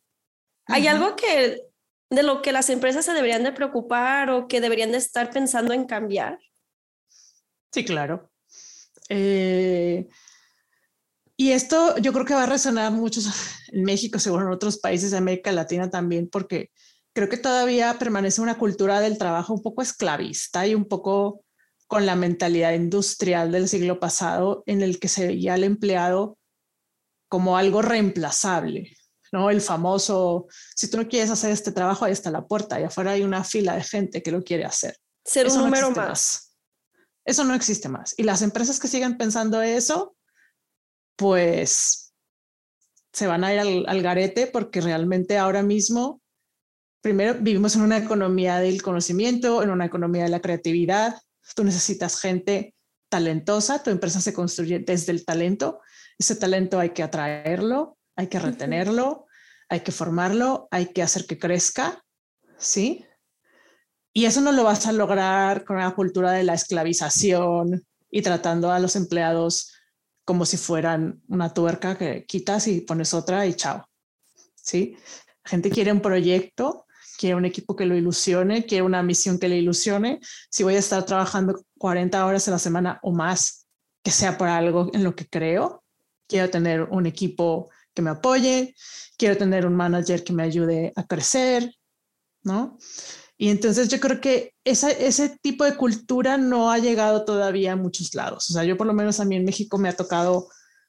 Hay 0.65 0.87
algo 0.87 1.15
que 1.15 1.68
de 2.09 2.23
lo 2.23 2.41
que 2.41 2.51
las 2.51 2.69
empresas 2.69 3.05
se 3.05 3.13
deberían 3.13 3.43
de 3.43 3.51
preocupar 3.51 4.29
o 4.29 4.47
que 4.47 4.61
deberían 4.61 4.91
de 4.91 4.97
estar 4.97 5.29
pensando 5.31 5.73
en 5.73 5.85
cambiar? 5.85 6.39
Sí, 7.71 7.85
claro. 7.85 8.31
Eh, 9.09 10.07
y 11.37 11.51
esto 11.51 11.97
yo 11.97 12.11
creo 12.11 12.25
que 12.25 12.33
va 12.33 12.43
a 12.43 12.47
resonar 12.47 12.91
mucho 12.91 13.21
en 13.71 13.83
México, 13.83 14.19
seguro 14.19 14.47
en 14.47 14.53
otros 14.53 14.79
países 14.79 15.11
de 15.11 15.17
América 15.17 15.51
Latina 15.51 15.89
también, 15.89 16.29
porque 16.29 16.71
creo 17.13 17.29
que 17.29 17.37
todavía 17.37 17.97
permanece 17.99 18.41
una 18.41 18.57
cultura 18.57 18.99
del 18.99 19.17
trabajo 19.17 19.53
un 19.53 19.61
poco 19.61 19.81
esclavista 19.81 20.67
y 20.67 20.75
un 20.75 20.85
poco 20.85 21.43
con 21.87 22.05
la 22.05 22.15
mentalidad 22.15 22.73
industrial 22.73 23.51
del 23.51 23.67
siglo 23.67 23.99
pasado 23.99 24.63
en 24.67 24.81
el 24.81 24.99
que 24.99 25.07
se 25.07 25.27
veía 25.27 25.55
al 25.55 25.63
empleado 25.63 26.37
como 27.27 27.57
algo 27.57 27.81
reemplazable, 27.81 28.95
¿no? 29.31 29.49
El 29.49 29.61
famoso, 29.61 30.47
si 30.75 30.89
tú 30.89 30.97
no 30.97 31.07
quieres 31.07 31.29
hacer 31.29 31.51
este 31.51 31.71
trabajo, 31.71 32.05
ahí 32.05 32.11
está 32.11 32.31
la 32.31 32.45
puerta 32.45 32.79
y 32.79 32.83
afuera 32.83 33.11
hay 33.11 33.23
una 33.23 33.43
fila 33.43 33.75
de 33.75 33.83
gente 33.83 34.23
que 34.23 34.31
lo 34.31 34.43
quiere 34.43 34.65
hacer. 34.65 34.97
Ser 35.23 35.47
un 35.47 35.57
número 35.57 35.91
más. 35.91 36.55
Eso 37.25 37.43
no 37.43 37.53
existe 37.53 37.89
más. 37.89 38.15
Y 38.17 38.23
las 38.23 38.41
empresas 38.41 38.79
que 38.79 38.87
sigan 38.87 39.17
pensando 39.17 39.61
eso, 39.61 40.15
pues 41.15 42.13
se 43.13 43.27
van 43.27 43.43
a 43.43 43.53
ir 43.53 43.59
al, 43.59 43.85
al 43.87 44.01
garete 44.01 44.47
porque 44.47 44.81
realmente 44.81 45.37
ahora 45.37 45.61
mismo, 45.61 46.21
primero, 47.01 47.35
vivimos 47.39 47.75
en 47.75 47.81
una 47.81 47.97
economía 47.97 48.59
del 48.59 48.81
conocimiento, 48.81 49.61
en 49.61 49.69
una 49.69 49.85
economía 49.85 50.23
de 50.23 50.29
la 50.29 50.41
creatividad. 50.41 51.21
Tú 51.55 51.63
necesitas 51.63 52.19
gente 52.19 52.73
talentosa, 53.09 53.83
tu 53.83 53.89
empresa 53.89 54.21
se 54.21 54.33
construye 54.33 54.79
desde 54.79 55.11
el 55.11 55.25
talento. 55.25 55.81
Ese 56.17 56.35
talento 56.35 56.79
hay 56.79 56.91
que 56.91 57.03
atraerlo, 57.03 57.98
hay 58.19 58.27
que 58.27 58.37
retenerlo, 58.37 59.27
hay 59.69 59.79
que 59.79 59.93
formarlo, 59.93 60.67
hay 60.71 60.87
que 60.87 61.01
hacer 61.01 61.25
que 61.25 61.39
crezca, 61.39 62.03
¿sí? 62.57 63.05
Y 64.11 64.25
eso 64.25 64.41
no 64.41 64.51
lo 64.51 64.65
vas 64.65 64.87
a 64.87 64.91
lograr 64.91 65.63
con 65.63 65.77
la 65.77 65.89
cultura 65.91 66.33
de 66.33 66.43
la 66.43 66.53
esclavización 66.53 67.87
y 68.11 68.21
tratando 68.21 68.71
a 68.71 68.79
los 68.79 68.97
empleados 68.97 69.73
como 70.25 70.45
si 70.45 70.57
fueran 70.57 71.21
una 71.29 71.53
tuerca 71.53 71.97
que 71.97 72.25
quitas 72.25 72.67
y 72.67 72.81
pones 72.81 73.13
otra 73.13 73.45
y 73.45 73.53
chao. 73.53 73.87
¿Sí? 74.53 74.97
La 75.45 75.49
gente 75.51 75.69
quiere 75.69 75.93
un 75.93 76.01
proyecto, 76.01 76.87
quiere 77.17 77.35
un 77.35 77.45
equipo 77.45 77.73
que 77.77 77.85
lo 77.85 77.95
ilusione, 77.95 78.65
quiere 78.65 78.83
una 78.83 79.01
misión 79.01 79.39
que 79.39 79.47
le 79.47 79.59
ilusione. 79.59 80.19
Si 80.49 80.63
voy 80.63 80.75
a 80.75 80.79
estar 80.79 81.05
trabajando 81.05 81.63
40 81.77 82.25
horas 82.25 82.45
a 82.49 82.51
la 82.51 82.59
semana 82.59 82.99
o 83.01 83.13
más, 83.13 83.65
que 84.03 84.11
sea 84.11 84.37
por 84.37 84.49
algo 84.49 84.89
en 84.93 85.05
lo 85.05 85.15
que 85.15 85.25
creo, 85.25 85.85
quiero 86.27 86.49
tener 86.49 86.83
un 86.83 87.05
equipo 87.05 87.69
que 87.99 88.03
me 88.03 88.11
apoye, 88.11 88.75
quiero 89.17 89.35
tener 89.35 89.65
un 89.65 89.75
manager 89.75 90.23
que 90.23 90.31
me 90.31 90.43
ayude 90.43 90.93
a 90.95 91.05
crecer, 91.05 91.75
¿no? 92.43 92.77
Y 93.37 93.49
entonces 93.49 93.89
yo 93.89 93.99
creo 93.99 94.21
que 94.21 94.53
esa, 94.63 94.89
ese 94.89 95.37
tipo 95.41 95.65
de 95.65 95.75
cultura 95.75 96.37
no 96.37 96.71
ha 96.71 96.77
llegado 96.77 97.25
todavía 97.25 97.73
a 97.73 97.75
muchos 97.75 98.15
lados. 98.15 98.49
O 98.49 98.53
sea, 98.53 98.63
yo 98.63 98.77
por 98.77 98.87
lo 98.87 98.93
menos 98.93 99.19
a 99.19 99.25
mí 99.25 99.35
en 99.35 99.43
México 99.43 99.77
me 99.77 99.89
ha 99.89 99.97
tocado 99.97 100.47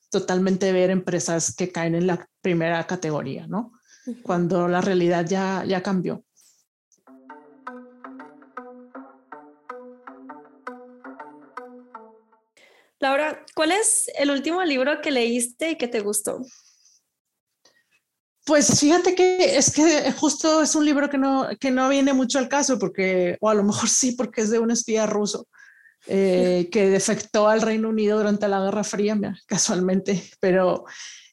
totalmente 0.09 0.71
ver 0.71 0.91
empresas 0.91 1.53
que 1.53 1.73
caen 1.73 1.97
en 1.97 2.07
la 2.07 2.29
primera 2.43 2.87
categoría, 2.87 3.49
¿no? 3.49 3.73
Cuando 4.23 4.69
la 4.69 4.81
realidad 4.81 5.27
ya, 5.29 5.65
ya 5.67 5.83
cambió. 5.83 6.25
Laura, 13.01 13.45
¿cuál 13.57 13.73
es 13.73 14.09
el 14.17 14.31
último 14.31 14.63
libro 14.63 15.01
que 15.01 15.11
leíste 15.11 15.71
y 15.71 15.77
que 15.77 15.89
te 15.89 16.01
gustó? 16.01 16.41
Pues 18.45 18.81
fíjate 18.81 19.15
que 19.15 19.57
es 19.57 19.71
que 19.71 20.13
justo 20.13 20.63
es 20.63 20.75
un 20.75 20.85
libro 20.85 21.11
que 21.11 21.19
no, 21.19 21.49
que 21.61 21.71
no 21.71 21.89
viene 21.89 22.13
mucho 22.13 22.39
al 22.39 22.49
caso, 22.49 22.79
porque, 22.79 23.37
o 23.41 23.49
a 23.49 23.55
lo 23.55 23.63
mejor 23.63 23.89
sí, 23.89 24.13
porque 24.13 24.43
es 24.43 24.51
de 24.51 24.59
un 24.59 24.71
espía 24.71 25.07
ruso 25.07 25.47
eh, 26.07 26.69
que 26.73 26.89
defectó 26.89 27.49
al 27.49 27.61
Reino 27.61 27.91
Unido 27.91 28.19
durante 28.19 28.49
la 28.49 28.61
Guerra 28.61 28.85
Fría, 28.85 29.19
casualmente. 29.47 30.23
Pero 30.41 30.85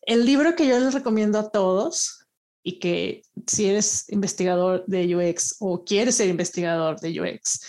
el 0.02 0.26
libro 0.26 0.56
que 0.56 0.68
yo 0.68 0.80
les 0.80 0.94
recomiendo 0.94 1.40
a 1.40 1.50
todos 1.50 2.26
y 2.64 2.80
que 2.80 3.22
si 3.48 3.68
eres 3.68 4.06
investigador 4.10 4.84
de 4.88 5.16
UX 5.16 5.56
o 5.60 5.86
quieres 5.86 6.16
ser 6.16 6.28
investigador 6.28 7.00
de 7.00 7.22
UX, 7.22 7.62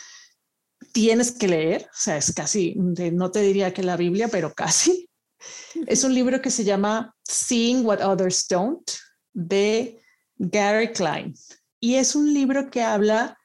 tienes 0.92 1.30
que 1.30 1.46
leer, 1.46 1.82
o 1.82 1.96
sea, 1.96 2.16
es 2.16 2.32
casi, 2.32 2.74
no 2.76 3.30
te 3.30 3.40
diría 3.40 3.72
que 3.72 3.84
la 3.84 3.96
Biblia, 3.96 4.28
pero 4.28 4.52
casi. 4.52 5.08
Es 5.86 6.02
un 6.02 6.12
libro 6.12 6.42
que 6.42 6.50
se 6.50 6.64
llama 6.64 7.14
Seeing 7.22 7.86
What 7.86 8.02
Others 8.02 8.48
Don't 8.48 8.90
de 9.38 10.02
Gary 10.36 10.92
Klein. 10.92 11.34
Y 11.78 11.94
es 11.94 12.16
un 12.16 12.34
libro 12.34 12.70
que 12.70 12.82
habla 12.82 13.38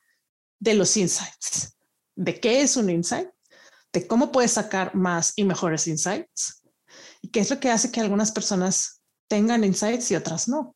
de 0.60 0.74
los 0.74 0.98
insights, 0.98 1.78
de 2.16 2.40
qué 2.40 2.62
es 2.62 2.76
un 2.78 2.90
insight, 2.90 3.30
de 3.92 4.08
cómo 4.08 4.32
puedes 4.32 4.54
sacar 4.54 4.96
más 4.96 5.34
y 5.36 5.44
mejores 5.44 5.88
insights, 5.88 6.64
y 7.22 7.28
qué 7.30 7.42
es 7.42 7.50
lo 7.52 7.60
que 7.60 7.70
hace 7.70 7.92
que 7.92 8.02
algunas 8.02 8.32
personas 8.32 9.02
tengan 9.28 9.64
insights 9.64 10.10
y 10.10 10.16
otras 10.16 10.48
no. 10.48 10.76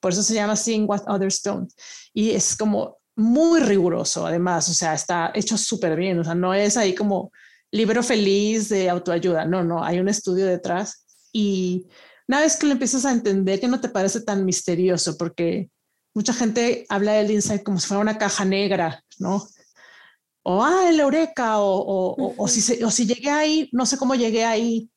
Por 0.00 0.12
eso 0.12 0.22
se 0.24 0.34
llama 0.34 0.56
Seeing 0.56 0.86
What 0.88 1.04
Others 1.06 1.42
Don't. 1.42 1.72
Y 2.12 2.30
es 2.32 2.56
como 2.56 2.98
muy 3.14 3.60
riguroso, 3.60 4.26
además, 4.26 4.68
o 4.68 4.74
sea, 4.74 4.94
está 4.94 5.30
hecho 5.34 5.56
súper 5.56 5.94
bien, 5.96 6.18
o 6.18 6.24
sea, 6.24 6.34
no 6.34 6.52
es 6.52 6.76
ahí 6.76 6.94
como 6.94 7.30
libro 7.70 8.02
feliz 8.02 8.68
de 8.70 8.90
autoayuda, 8.90 9.44
no, 9.44 9.62
no, 9.62 9.84
hay 9.84 10.00
un 10.00 10.08
estudio 10.08 10.46
detrás. 10.46 11.06
Y 11.32 11.86
una 12.28 12.40
vez 12.40 12.56
que 12.56 12.66
lo 12.66 12.72
empiezas 12.72 13.04
a 13.04 13.12
entender, 13.12 13.60
que 13.60 13.68
no 13.68 13.80
te 13.80 13.88
parece 13.88 14.20
tan 14.20 14.44
misterioso, 14.44 15.16
porque 15.16 15.70
mucha 16.14 16.32
gente 16.32 16.86
habla 16.88 17.12
del 17.12 17.30
insight 17.30 17.62
como 17.62 17.78
si 17.78 17.86
fuera 17.86 18.00
una 18.00 18.18
caja 18.18 18.44
negra, 18.44 19.02
¿no? 19.18 19.46
O, 20.42 20.62
ah, 20.62 20.88
el 20.88 21.00
eureka, 21.00 21.58
o, 21.58 21.78
o, 21.78 22.34
o, 22.36 22.48
si, 22.48 22.82
o 22.82 22.90
si 22.90 23.06
llegué 23.06 23.30
ahí, 23.30 23.68
no 23.72 23.84
sé 23.84 23.96
cómo 23.96 24.14
llegué 24.14 24.44
ahí, 24.44 24.90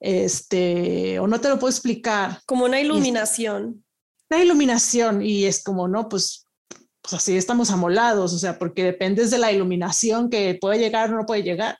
este, 0.00 1.18
o 1.18 1.26
no 1.26 1.40
te 1.40 1.48
lo 1.48 1.58
puedo 1.58 1.70
explicar. 1.70 2.40
Como 2.46 2.64
una 2.64 2.80
iluminación. 2.80 3.84
Una 4.30 4.42
iluminación, 4.42 5.22
y 5.22 5.44
es 5.44 5.62
como, 5.62 5.86
no, 5.86 6.08
pues 6.08 6.46
pues 7.06 7.22
así 7.22 7.36
estamos 7.36 7.70
amolados, 7.70 8.32
o 8.32 8.38
sea, 8.38 8.58
porque 8.58 8.82
dependes 8.82 9.30
de 9.30 9.38
la 9.38 9.52
iluminación 9.52 10.28
que 10.28 10.58
puede 10.60 10.80
llegar 10.80 11.12
o 11.12 11.16
no 11.16 11.24
puede 11.24 11.44
llegar. 11.44 11.78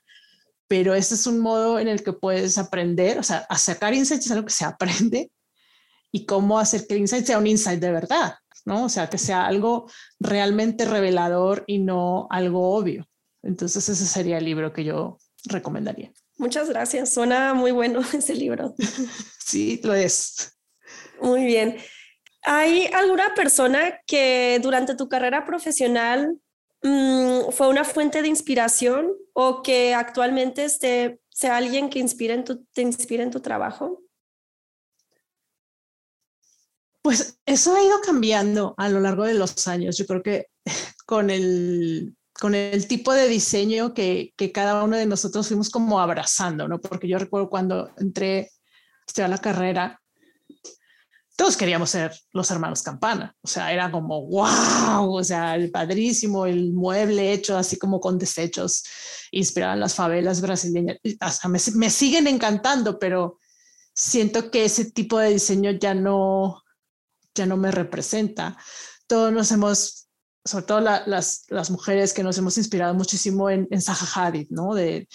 Pero 0.69 0.95
este 0.95 1.15
es 1.15 1.27
un 1.27 1.39
modo 1.39 1.79
en 1.79 1.89
el 1.89 2.03
que 2.03 2.13
puedes 2.13 2.59
aprender, 2.59 3.19
o 3.19 3.23
sea, 3.23 3.47
a 3.49 3.59
sacar 3.59 3.95
insights 3.95 4.27
es 4.27 4.33
algo 4.33 4.47
que 4.47 4.53
se 4.53 4.65
aprende 4.65 5.31
y 6.11 6.27
cómo 6.27 6.59
hacer 6.59 6.87
que 6.87 6.95
el 6.95 7.01
insight 7.01 7.27
sea 7.27 7.39
un 7.39 7.47
insight 7.47 7.81
de 7.81 7.93
verdad, 7.93 8.35
¿no? 8.65 8.85
O 8.85 8.89
sea, 8.89 9.09
que 9.09 9.19
sea 9.19 9.47
algo 9.47 9.91
realmente 10.19 10.85
revelador 10.85 11.65
y 11.67 11.79
no 11.79 12.27
algo 12.31 12.75
obvio. 12.75 13.09
Entonces 13.43 13.89
ese 13.89 14.07
sería 14.07 14.39
el 14.39 14.45
libro 14.45 14.73
que 14.73 14.85
yo 14.85 15.19
recomendaría. 15.45 16.13
Muchas 16.39 16.69
gracias, 16.69 17.13
suena 17.13 17.55
muy 17.55 17.71
bueno 17.71 18.01
ese 18.13 18.35
libro. 18.35 18.75
Sí, 19.47 19.81
lo 19.85 19.95
es. 19.95 20.59
Muy 21.21 21.45
bien. 21.45 21.77
¿Hay 22.43 22.87
alguna 22.87 23.33
persona 23.37 24.01
que 24.05 24.59
durante 24.61 24.97
tu 24.97 25.09
carrera 25.09 25.45
profesional 25.47 26.41
mm, 26.87 27.53
fue 27.53 27.69
una 27.69 27.85
fuente 27.85 28.23
de 28.23 28.29
inspiración 28.29 29.13
o 29.33 29.63
que 29.63 29.95
actualmente 29.95 30.65
esté, 30.65 31.21
sea 31.31 31.57
alguien 31.57 31.91
que 31.91 31.99
inspire 31.99 32.35
en 32.35 32.45
tu, 32.45 32.65
te 32.73 32.83
inspire 32.83 33.23
en 33.23 33.31
tu 33.31 33.41
trabajo? 33.41 34.03
Pues 37.03 37.39
eso 37.47 37.75
ha 37.75 37.83
ido 37.83 38.01
cambiando 38.01 38.75
a 38.79 38.89
lo 38.89 39.01
largo 39.01 39.25
de 39.25 39.35
los 39.35 39.69
años. 39.69 39.97
Yo 39.97 40.07
creo 40.07 40.23
que 40.23 40.47
con 41.07 41.31
el, 41.31 42.17
con 42.33 42.55
el 42.55 42.89
tipo 42.89 43.13
de 43.13 43.29
diseño 43.29 43.95
que, 43.95 44.33
que 44.37 44.51
cada 44.53 44.83
uno 44.83 44.97
de 44.97 45.07
nosotros 45.07 45.47
fuimos 45.47 45.71
como 45.71 46.01
abrazando, 46.01 46.67
¿no? 46.67 46.81
Porque 46.81 47.09
yo 47.09 47.19
recuerdo 47.19 47.49
cuando 47.49 47.91
entré 47.99 48.51
a 49.23 49.29
la 49.29 49.39
carrera, 49.39 50.03
todos 51.37 51.57
queríamos 51.57 51.91
ser 51.91 52.13
los 52.33 52.51
hermanos 52.51 52.83
Campana, 52.83 53.37
o 53.43 53.47
sea, 53.47 53.73
era 53.73 53.91
como, 53.91 54.27
wow, 54.27 55.15
o 55.15 55.23
sea, 55.23 55.55
el 55.55 55.71
padrísimo, 55.71 56.47
el 56.47 56.73
mueble 56.73 57.33
hecho 57.33 57.59
así 57.59 57.79
como 57.79 58.01
con 58.01 58.19
desechos, 58.19 58.85
inspirado 59.31 59.75
en 59.75 59.81
las 59.81 59.95
favelas 59.95 60.41
brasileñas, 60.41 60.99
me, 61.49 61.61
me 61.75 61.91
siguen 61.91 62.27
encantando, 62.27 62.99
pero 62.99 63.39
siento 63.95 64.51
que 64.51 64.65
ese 64.65 64.91
tipo 64.91 65.19
de 65.19 65.31
diseño 65.31 65.73
ya 65.73 65.95
no, 65.95 66.63
ya 67.35 67.47
no 67.47 67.57
me 67.57 67.71
representa. 67.71 68.57
Todos 69.07 69.33
nos 69.33 69.51
hemos, 69.53 70.09
sobre 70.45 70.65
todo 70.65 70.81
las, 70.81 71.45
las 71.49 71.71
mujeres 71.71 72.13
que 72.13 72.23
nos 72.23 72.37
hemos 72.39 72.59
inspirado 72.59 72.95
muchísimo 72.95 73.49
en, 73.51 73.69
en 73.71 73.81
Zaha 73.81 74.27
Hadid, 74.27 74.49
¿no? 74.51 74.75
De, 74.75 75.09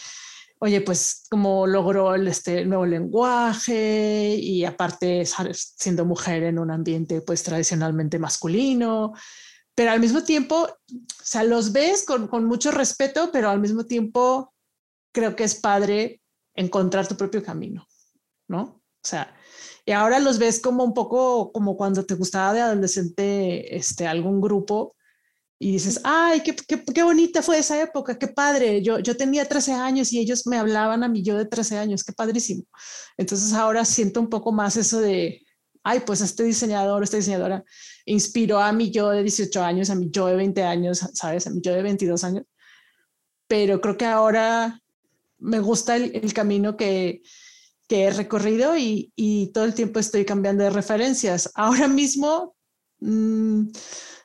oye, 0.64 0.82
pues 0.82 1.24
cómo 1.30 1.66
logró 1.66 2.14
el 2.14 2.28
este 2.28 2.66
nuevo 2.66 2.86
lenguaje 2.86 4.36
y 4.36 4.64
aparte 4.64 5.24
siendo 5.56 6.06
mujer 6.06 6.44
en 6.44 6.60
un 6.60 6.70
ambiente 6.70 7.22
pues 7.22 7.42
tradicionalmente 7.42 8.20
masculino, 8.20 9.14
pero 9.74 9.92
al 9.92 10.00
mismo 10.00 10.24
tiempo, 10.24 10.68
o 10.68 11.24
sea, 11.24 11.44
los 11.44 11.72
ves 11.72 12.06
con, 12.06 12.28
con 12.28 12.46
mucho 12.46 12.70
respeto, 12.70 13.32
pero 13.34 13.50
al 13.50 13.60
mismo 13.60 13.86
tiempo 13.86 14.54
creo 15.12 15.36
que 15.36 15.46
es 15.46 15.56
padre 15.56 16.22
encontrar 16.54 17.08
tu 17.08 17.18
propio 17.18 17.42
camino, 17.42 17.88
¿no? 18.48 18.62
O 18.62 19.08
sea, 19.08 19.34
y 19.84 19.94
ahora 19.94 20.20
los 20.20 20.38
ves 20.38 20.62
como 20.62 20.84
un 20.84 20.94
poco 20.94 21.52
como 21.52 21.76
cuando 21.76 22.06
te 22.06 22.14
gustaba 22.14 22.54
de 22.54 22.62
adolescente 22.62 23.76
este, 23.76 24.06
algún 24.06 24.40
grupo 24.40 24.96
y 25.64 25.74
dices, 25.74 26.02
ay, 26.04 26.42
qué, 26.42 26.56
qué, 26.56 26.84
qué, 26.84 27.04
bonita 27.04 27.44
fue 27.44 27.60
esa 27.60 27.80
época, 27.80 28.18
qué 28.18 28.28
padre. 28.28 28.82
Yo, 28.82 28.98
yo 28.98 29.16
tenía 29.16 29.48
13 29.48 29.74
años 29.74 30.12
y 30.12 30.18
ellos 30.18 30.48
me 30.48 30.58
hablaban 30.58 31.04
a 31.04 31.08
mí 31.08 31.22
yo 31.22 31.38
de 31.38 31.46
13 31.46 31.78
años, 31.78 32.04
qué 32.04 32.14
padrísimo. 32.14 32.64
Entonces 33.16 33.54
ahora 33.54 33.86
siento 33.86 34.20
un 34.20 34.28
poco 34.28 34.52
más 34.52 34.76
eso 34.76 35.00
de, 35.00 35.46
ay, 35.84 36.00
pues 36.00 36.22
este 36.22 36.44
diseñador, 36.46 37.04
esta 37.04 37.18
diseñadora 37.18 37.64
inspiró 38.06 38.60
a 38.60 38.72
mí 38.72 38.90
yo 38.90 39.12
de 39.12 39.22
18 39.22 39.64
años, 39.64 39.92
a 39.92 39.96
mí 39.96 40.10
yo 40.10 40.26
de 40.26 40.36
20 40.36 40.64
años, 40.64 41.08
¿sabes? 41.14 41.46
A 41.46 41.52
mí 41.52 41.60
yo 41.62 41.76
de 41.76 41.84
22 41.84 42.24
años. 42.24 42.44
Pero 43.48 43.80
creo 43.82 43.98
que 43.98 44.06
ahora 44.06 44.82
me 45.38 45.60
gusta 45.60 45.96
el, 45.96 46.16
el 46.16 46.34
camino 46.34 46.76
que, 46.76 47.22
que 47.88 48.06
he 48.06 48.10
recorrido 48.10 48.76
y, 48.76 49.14
y, 49.16 49.52
todo 49.52 49.66
el 49.66 49.76
tiempo 49.76 50.00
estoy 50.00 50.26
cambiando 50.26 50.64
de 50.64 50.72
referencias. 50.72 51.52
Ahora 51.54 51.88
mismo... 51.88 52.56
Mmm, 53.00 53.68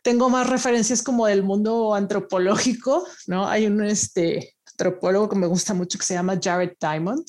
tengo 0.07 0.31
más 0.31 0.49
referencias 0.49 1.03
como 1.03 1.27
del 1.27 1.43
mundo 1.43 1.93
antropológico, 1.93 3.05
¿no? 3.27 3.49
Hay 3.49 3.67
un 3.67 3.83
este, 3.83 4.55
antropólogo 4.71 5.29
que 5.29 5.35
me 5.35 5.49
gusta 5.49 5.75
mucho 5.75 5.99
que 5.99 6.05
se 6.05 6.15
llama 6.15 6.39
Jared 6.41 6.75
Diamond 6.81 7.27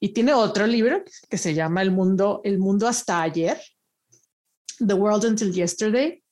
y 0.00 0.08
tiene 0.08 0.34
otro 0.34 0.66
libro 0.66 1.04
que 1.30 1.38
se 1.38 1.54
llama 1.54 1.82
El 1.82 1.92
mundo, 1.92 2.40
el 2.42 2.58
mundo 2.58 2.88
hasta 2.88 3.22
ayer, 3.22 3.62
The 4.84 4.94
World 4.94 5.26
Until 5.26 5.52
Yesterday, 5.52 6.24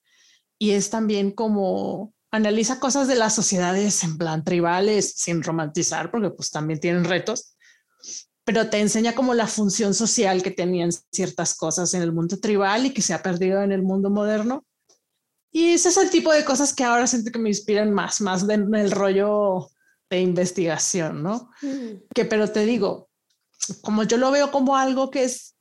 y 0.58 0.72
es 0.72 0.90
también 0.90 1.30
como 1.30 2.12
analiza 2.32 2.80
cosas 2.80 3.06
de 3.06 3.14
las 3.14 3.32
sociedades 3.32 4.02
en 4.02 4.18
plan 4.18 4.42
tribales, 4.42 5.14
sin 5.16 5.40
romantizar, 5.40 6.10
porque 6.10 6.30
pues 6.30 6.50
también 6.50 6.80
tienen 6.80 7.04
retos, 7.04 7.56
pero 8.42 8.68
te 8.70 8.80
enseña 8.80 9.14
como 9.14 9.34
la 9.34 9.46
función 9.46 9.94
social 9.94 10.42
que 10.42 10.50
tenían 10.50 10.90
ciertas 11.12 11.54
cosas 11.54 11.94
en 11.94 12.02
el 12.02 12.10
mundo 12.10 12.40
tribal 12.40 12.86
y 12.86 12.90
que 12.92 13.02
se 13.02 13.14
ha 13.14 13.22
perdido 13.22 13.62
en 13.62 13.70
el 13.70 13.84
mundo 13.84 14.10
moderno 14.10 14.64
y 15.56 15.74
ese 15.74 15.90
es 15.90 15.96
el 15.98 16.10
tipo 16.10 16.32
de 16.32 16.44
cosas 16.44 16.74
que 16.74 16.82
ahora 16.82 17.06
siento 17.06 17.30
que 17.30 17.38
me 17.38 17.48
inspiran 17.48 17.94
más, 17.94 18.20
más 18.20 18.42
en 18.48 18.74
el 18.74 18.90
rollo 18.90 19.68
de 20.10 20.20
investigación, 20.20 21.22
¿no? 21.22 21.48
Mm. 21.62 22.08
Que, 22.12 22.24
pero 22.24 22.50
te 22.50 22.66
digo, 22.66 23.08
como 23.80 24.02
yo 24.02 24.16
lo 24.16 24.32
veo 24.32 24.50
como 24.50 24.76
algo 24.76 25.12
que 25.12 25.22
es 25.22 25.54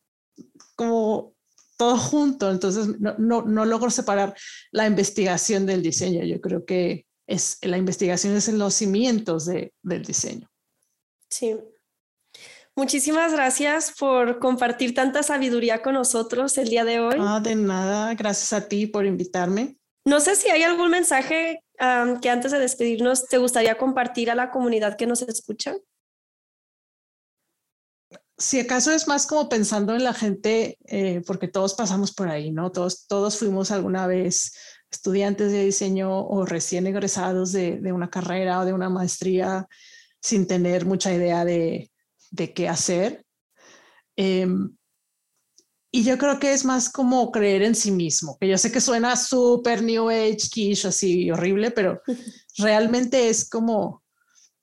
como 0.75 1.35
todo 1.77 1.95
junto, 1.97 2.49
entonces 2.49 2.99
no, 2.99 3.13
no, 3.19 3.43
no 3.43 3.65
logro 3.65 3.91
separar 3.91 4.35
la 4.71 4.87
investigación 4.87 5.67
del 5.67 5.83
diseño. 5.83 6.25
Yo 6.25 6.41
creo 6.41 6.65
que 6.65 7.05
es, 7.27 7.59
la 7.61 7.77
investigación 7.77 8.35
es 8.35 8.47
en 8.47 8.57
los 8.57 8.73
cimientos 8.73 9.45
de, 9.45 9.75
del 9.83 10.03
diseño. 10.03 10.49
Sí. 11.29 11.55
Muchísimas 12.75 13.31
gracias 13.31 13.93
por 13.99 14.39
compartir 14.39 14.95
tanta 14.95 15.21
sabiduría 15.21 15.83
con 15.83 15.93
nosotros 15.93 16.57
el 16.57 16.69
día 16.69 16.83
de 16.83 16.99
hoy. 16.99 17.17
Ah, 17.19 17.39
de 17.39 17.53
nada, 17.53 18.15
gracias 18.15 18.53
a 18.53 18.67
ti 18.67 18.87
por 18.87 19.05
invitarme. 19.05 19.77
No 20.05 20.19
sé 20.19 20.35
si 20.35 20.49
hay 20.49 20.63
algún 20.63 20.89
mensaje 20.89 21.63
que 22.21 22.29
antes 22.29 22.51
de 22.51 22.59
despedirnos 22.59 23.27
te 23.27 23.37
gustaría 23.37 23.77
compartir 23.77 24.29
a 24.31 24.35
la 24.35 24.51
comunidad 24.51 24.95
que 24.97 25.07
nos 25.07 25.21
escucha. 25.21 25.75
Si 28.37 28.59
acaso 28.59 28.91
es 28.91 29.07
más 29.07 29.27
como 29.27 29.47
pensando 29.47 29.95
en 29.95 30.03
la 30.03 30.13
gente, 30.13 30.77
eh, 30.85 31.21
porque 31.25 31.47
todos 31.47 31.75
pasamos 31.75 32.13
por 32.13 32.29
ahí, 32.29 32.51
¿no? 32.51 32.71
Todos, 32.71 33.05
todos 33.07 33.37
fuimos 33.37 33.71
alguna 33.71 34.07
vez 34.07 34.53
estudiantes 34.91 35.51
de 35.51 35.65
diseño 35.65 36.25
o 36.25 36.45
recién 36.45 36.87
egresados 36.87 37.51
de, 37.51 37.79
de 37.79 37.91
una 37.91 38.09
carrera 38.09 38.59
o 38.59 38.65
de 38.65 38.73
una 38.73 38.89
maestría 38.89 39.67
sin 40.21 40.47
tener 40.47 40.85
mucha 40.85 41.13
idea 41.13 41.45
de, 41.45 41.91
de 42.31 42.53
qué 42.53 42.67
hacer. 42.69 43.25
Eh, 44.15 44.47
y 45.95 46.03
yo 46.03 46.17
creo 46.17 46.39
que 46.39 46.53
es 46.53 46.65
más 46.65 46.89
como 46.89 47.31
creer 47.31 47.61
en 47.61 47.75
sí 47.75 47.91
mismo, 47.91 48.35
que 48.39 48.47
yo 48.47 48.57
sé 48.57 48.71
que 48.71 48.81
suena 48.81 49.15
súper 49.15 49.83
New 49.83 50.09
Age, 50.09 50.49
quiche, 50.51 50.87
así 50.87 51.29
horrible, 51.29 51.69
pero 51.69 52.01
realmente 52.57 53.29
es 53.29 53.47
como, 53.47 54.01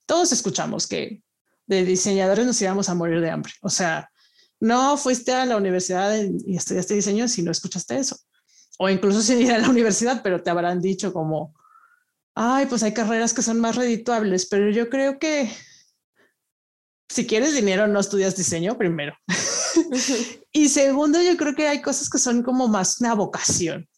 todos 0.07 0.33
escuchamos 0.33 0.89
que 0.89 1.23
de 1.67 1.85
diseñadores 1.85 2.45
nos 2.45 2.61
íbamos 2.61 2.89
a 2.89 2.97
morir 2.97 3.21
de 3.21 3.31
hambre. 3.31 3.53
O 3.63 3.71
sea, 3.71 4.11
no 4.59 4.97
fuiste 4.97 5.33
a 5.33 5.47
la 5.47 5.57
universidad 5.57 6.19
y 6.21 6.57
estudiaste 6.57 6.95
diseño 6.95 7.29
si 7.29 7.43
no 7.43 7.53
escuchaste 7.53 7.97
eso. 7.97 8.17
O 8.81 8.89
incluso 8.89 9.23
sin 9.23 9.41
ir 9.43 9.53
a 9.53 9.59
la 9.59 9.71
universidad, 9.71 10.23
pero 10.25 10.43
te 10.43 10.51
habrán 10.51 10.81
dicho 10.81 11.13
como, 11.13 11.55
ay, 12.35 12.67
pues 12.67 12.83
hay 12.83 12.93
carreras 12.93 13.35
que 13.35 13.43
son 13.43 13.61
más 13.61 13.77
redituables, 13.77 14.47
pero 14.47 14.69
yo 14.71 14.91
creo 14.91 15.21
que 15.21 15.49
si 17.11 17.27
quieres 17.27 17.55
dinero, 17.55 17.89
no 17.89 17.99
estudias 17.99 18.37
diseño 18.37 18.79
primero. 18.79 19.17
y 20.53 20.69
segundo, 20.69 21.21
yo 21.21 21.37
creo 21.37 21.57
que 21.57 21.67
hay 21.67 21.83
cosas 21.83 22.09
que 22.09 22.19
son 22.19 22.45
como 22.45 22.69
más 22.69 23.01
una 23.01 23.15
vocación. 23.15 23.89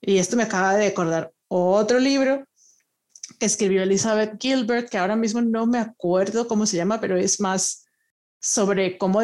Y 0.00 0.18
esto 0.18 0.36
me 0.36 0.42
acaba 0.42 0.74
de 0.74 0.88
acordar 0.88 1.32
otro 1.46 2.00
libro 2.00 2.44
que 3.38 3.46
escribió 3.46 3.84
Elizabeth 3.84 4.34
Gilbert, 4.40 4.90
que 4.90 4.98
ahora 4.98 5.14
mismo 5.14 5.40
no 5.40 5.66
me 5.66 5.78
acuerdo 5.78 6.48
cómo 6.48 6.66
se 6.66 6.76
llama, 6.76 7.00
pero 7.00 7.16
es 7.16 7.40
más 7.40 7.84
sobre 8.40 8.98
cómo, 8.98 9.20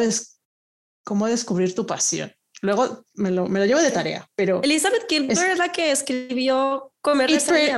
cómo 1.05 1.27
descubrir 1.27 1.75
tu 1.75 1.85
pasión. 1.85 2.33
Luego 2.63 3.05
me 3.15 3.33
lo, 3.33 3.49
me 3.49 3.59
lo, 3.59 3.67
llevo 3.67 3.81
de 3.81 3.91
tarea, 3.91 4.31
pero... 4.37 4.63
Elizabeth 4.63 5.07
Gilbert 5.09 5.41
es, 5.41 5.59
la 5.59 5.73
que 5.73 5.91
escribió 5.91 6.93
Comer, 7.01 7.31
Pray, 7.47 7.73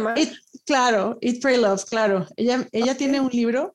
Claro, 0.66 1.16
Eat, 1.22 1.40
Pray, 1.40 1.56
Love, 1.56 1.84
claro. 1.86 2.26
Ella, 2.36 2.68
ella 2.72 2.92
okay. 2.92 2.96
tiene 2.96 3.20
un 3.20 3.30
libro 3.30 3.74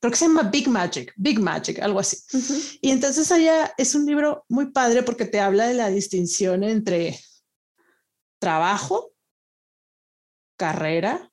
creo 0.00 0.10
que 0.10 0.16
se 0.16 0.26
llama 0.26 0.44
Big 0.44 0.68
Magic, 0.68 1.12
Big 1.16 1.38
Magic, 1.38 1.78
algo 1.80 2.00
así. 2.00 2.16
Uh 2.32 2.40
-huh. 2.40 2.78
Y 2.80 2.90
entonces 2.90 3.30
allá 3.30 3.72
es 3.76 3.94
un 3.94 4.06
libro 4.06 4.44
muy 4.48 4.72
padre 4.72 5.02
porque 5.02 5.26
te 5.26 5.40
habla 5.40 5.66
de 5.66 5.74
la 5.74 5.90
distinción 5.90 6.64
entre 6.64 7.20
trabajo, 8.38 9.12
carrera, 10.56 11.30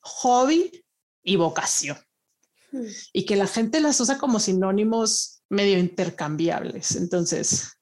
hobby 0.00 0.84
y 1.22 1.36
vocación. 1.36 1.98
Uh 2.72 2.78
-huh. 2.78 3.10
Y 3.12 3.26
que 3.26 3.36
la 3.36 3.46
gente 3.46 3.80
las 3.80 4.00
usa 4.00 4.18
como 4.18 4.40
sinónimos 4.40 5.42
medio 5.50 5.78
intercambiables. 5.78 6.96
Entonces, 6.96 7.78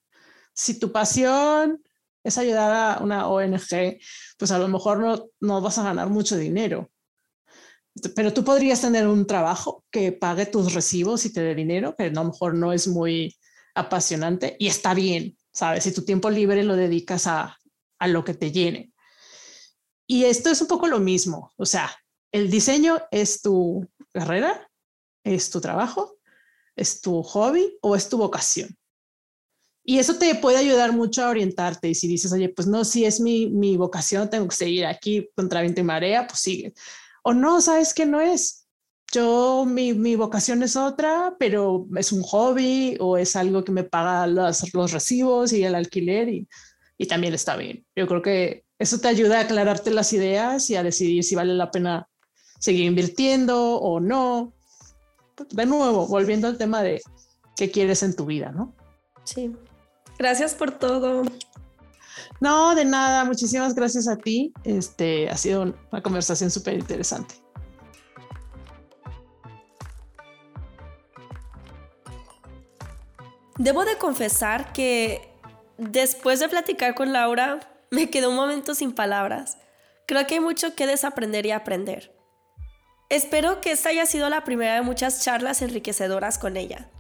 si 0.53 0.79
tu 0.79 0.91
pasión 0.91 1.83
es 2.25 2.39
ayudar 2.39 2.73
a 2.73 3.03
una 3.03 3.29
ONG, 3.29 3.99
pues 4.39 4.51
a 4.51 4.59
lo 4.59 4.69
mejor 4.69 4.99
no, 4.99 5.29
no 5.41 5.61
vas 5.61 5.79
a 5.79 5.85
ganar 5.85 6.09
mucho 6.09 6.37
dinero. 6.37 6.91
Pero 8.15 8.33
tú 8.33 8.45
podrías 8.45 8.81
tener 8.81 9.07
un 9.07 9.27
trabajo 9.27 9.85
que 9.91 10.13
pague 10.13 10.47
tus 10.47 10.75
recibos 10.75 11.25
y 11.25 11.33
te 11.33 11.41
dé 11.41 11.55
dinero, 11.55 11.95
que 11.97 12.05
a 12.05 12.11
lo 12.11 12.25
mejor 12.25 12.55
no 12.55 12.73
es 12.73 12.89
muy 12.89 13.37
apasionante 13.75 14.57
y 14.59 14.67
está 14.67 14.95
bien, 14.95 15.37
¿sabes? 15.53 15.85
Si 15.85 15.93
tu 15.93 16.05
tiempo 16.05 16.31
libre 16.31 16.65
lo 16.65 16.77
dedicas 16.77 17.27
a, 17.27 17.57
a 17.99 18.09
lo 18.09 18.25
que 18.25 18.35
te 18.35 18.51
llene. 18.51 18.93
Y 20.07 20.25
esto 20.25 20.51
es 20.51 20.61
un 20.61 20.69
poco 20.69 20.87
lo 20.87 21.01
mismo, 21.01 21.53
o 21.57 21.65
sea, 21.65 21.91
el 22.31 22.51
diseño 22.51 23.01
es 23.11 23.41
tu 23.43 23.89
carrera, 24.13 24.69
es 25.25 25.51
tu 25.51 25.61
trabajo, 25.61 26.19
es 26.77 27.01
tu 27.01 27.23
hobby 27.23 27.79
o 27.81 27.95
es 27.95 28.09
tu 28.09 28.19
vocación. 28.19 28.77
Y 29.85 29.99
eso 29.99 30.17
te 30.17 30.35
puede 30.35 30.57
ayudar 30.57 30.93
mucho 30.93 31.23
a 31.23 31.29
orientarte. 31.29 31.89
Y 31.89 31.95
si 31.95 32.09
dices, 32.09 32.33
oye, 32.33 32.49
pues 32.49 32.67
no, 32.67 32.85
si 32.85 33.05
es 33.05 33.21
mi, 33.21 33.51
mi 33.51 33.77
vocación, 33.77 34.31
tengo 34.31 34.49
que 34.49 34.57
seguir 34.57 34.87
aquí 34.87 35.29
contra 35.37 35.61
viento 35.61 35.81
y 35.81 35.85
marea, 35.85 36.27
pues 36.27 36.41
sigue. 36.41 36.75
O 37.27 37.33
no, 37.33 37.61
sabes 37.61 37.95
que 37.95 38.05
no 38.05 38.21
es. 38.21 38.69
Yo, 39.13 39.65
mi, 39.67 39.95
mi, 39.95 40.15
vocación 40.15 40.63
es 40.63 40.77
otra, 40.77 41.37
pero 41.39 41.87
es 41.97 42.13
un 42.13 42.23
hobby 42.23 42.97
o 43.01 43.17
es 43.17 43.35
algo 43.35 43.65
que 43.65 43.73
me 43.73 43.85
paga 43.85 44.27
los, 44.27 44.75
los 44.75 44.93
recibos 44.93 45.53
y 45.53 45.65
el 45.65 45.75
alquiler 45.75 46.29
y, 46.29 46.49
y 46.99 47.07
también 47.07 47.33
está 47.33 47.57
bien. 47.57 47.87
Yo 47.97 48.07
creo 48.07 48.21
que 48.21 48.65
eso 48.79 48.99
te 49.01 49.09
ayuda 49.09 49.39
a 49.39 49.43
aclararte 49.43 49.91
las 49.91 50.13
ideas 50.13 50.69
y 50.69 50.77
a 50.77 50.83
decidir 50.83 51.25
si 51.25 51.35
vale 51.35 51.55
la 51.55 51.71
pena 51.71 52.09
seguir 52.59 52.85
invirtiendo 52.85 53.77
o 53.77 54.01
no. 54.01 54.53
De 55.51 55.65
nuevo, 55.65 56.07
volviendo 56.07 56.47
al 56.47 56.59
tema 56.59 56.83
de 56.83 57.01
qué 57.57 57.71
quieres 57.71 58.03
en 58.03 58.15
tu 58.15 58.27
vida, 58.27 58.53
¿no? 58.53 58.75
Sí. 59.25 59.57
Gracias 60.19 60.55
por 60.55 60.73
todo. 60.73 61.23
No, 62.41 62.75
de 62.75 62.85
nada. 62.85 63.25
Muchísimas 63.25 63.75
gracias 63.75 64.09
a 64.09 64.17
ti. 64.17 64.53
Este 64.65 65.29
ha 65.31 65.37
sido 65.37 65.63
una 65.63 66.03
conversación 66.03 66.51
súper 66.51 66.75
interesante. 66.75 67.35
Debo 73.57 73.85
de 73.85 73.97
confesar 73.99 74.73
que 74.73 75.33
después 75.79 76.41
de 76.41 76.49
platicar 76.49 76.95
con 76.95 77.13
Laura, 77.13 77.61
me 77.91 78.11
quedé 78.11 78.27
un 78.27 78.35
momento 78.35 78.75
sin 78.75 78.93
palabras. 78.93 79.59
Creo 80.07 80.27
que 80.27 80.35
hay 80.35 80.41
mucho 80.41 80.75
que 80.75 80.87
desaprender 80.87 81.47
y 81.47 81.53
aprender. 81.53 82.15
Espero 83.11 83.61
que 83.61 83.71
esta 83.71 83.91
haya 83.91 84.07
sido 84.07 84.29
la 84.29 84.45
primera 84.45 84.75
de 84.75 84.83
muchas 84.83 85.23
charlas 85.23 85.63
enriquecedoras 85.63 86.39
con 86.39 86.57
ella. 86.57 86.91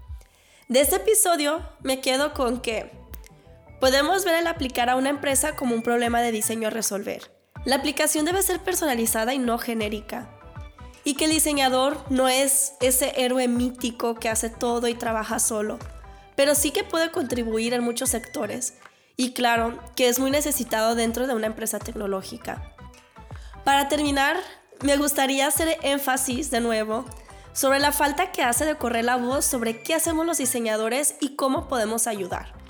De 0.68 0.80
este 0.80 0.96
episodio 0.96 1.60
me 1.82 2.00
quedo 2.00 2.34
con 2.34 2.60
que 2.60 2.90
podemos 3.80 4.24
ver 4.24 4.36
el 4.36 4.46
aplicar 4.46 4.90
a 4.90 4.96
una 4.96 5.10
empresa 5.10 5.56
como 5.56 5.74
un 5.74 5.82
problema 5.82 6.20
de 6.20 6.32
diseño 6.32 6.68
a 6.68 6.70
resolver. 6.70 7.30
La 7.64 7.76
aplicación 7.76 8.24
debe 8.24 8.42
ser 8.42 8.60
personalizada 8.60 9.34
y 9.34 9.38
no 9.38 9.58
genérica. 9.58 10.30
Y 11.02 11.14
que 11.14 11.26
el 11.26 11.30
diseñador 11.30 11.98
no 12.10 12.28
es 12.28 12.74
ese 12.80 13.12
héroe 13.16 13.48
mítico 13.48 14.14
que 14.14 14.28
hace 14.28 14.50
todo 14.50 14.88
y 14.88 14.94
trabaja 14.94 15.38
solo, 15.38 15.78
pero 16.36 16.54
sí 16.54 16.70
que 16.70 16.84
puede 16.84 17.10
contribuir 17.10 17.74
en 17.74 17.82
muchos 17.82 18.10
sectores. 18.10 18.74
Y 19.16 19.32
claro, 19.32 19.78
que 19.96 20.08
es 20.08 20.18
muy 20.18 20.30
necesitado 20.30 20.94
dentro 20.94 21.26
de 21.26 21.34
una 21.34 21.46
empresa 21.46 21.78
tecnológica. 21.78 22.74
Para 23.64 23.88
terminar, 23.88 24.36
me 24.82 24.96
gustaría 24.96 25.46
hacer 25.46 25.78
énfasis 25.82 26.50
de 26.50 26.60
nuevo 26.60 27.04
sobre 27.52 27.78
la 27.78 27.92
falta 27.92 28.32
que 28.32 28.42
hace 28.42 28.64
de 28.64 28.76
correr 28.76 29.04
la 29.04 29.16
voz 29.16 29.44
sobre 29.44 29.82
qué 29.82 29.94
hacemos 29.94 30.26
los 30.26 30.38
diseñadores 30.38 31.14
y 31.20 31.36
cómo 31.36 31.68
podemos 31.68 32.06
ayudar. 32.06 32.63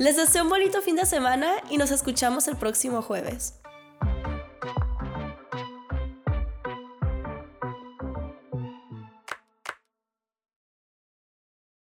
Les 0.00 0.16
deseo 0.16 0.44
un 0.44 0.48
bonito 0.48 0.80
fin 0.80 0.96
de 0.96 1.04
semana 1.04 1.56
y 1.68 1.76
nos 1.76 1.90
escuchamos 1.90 2.48
el 2.48 2.56
próximo 2.56 3.02
jueves. 3.02 3.59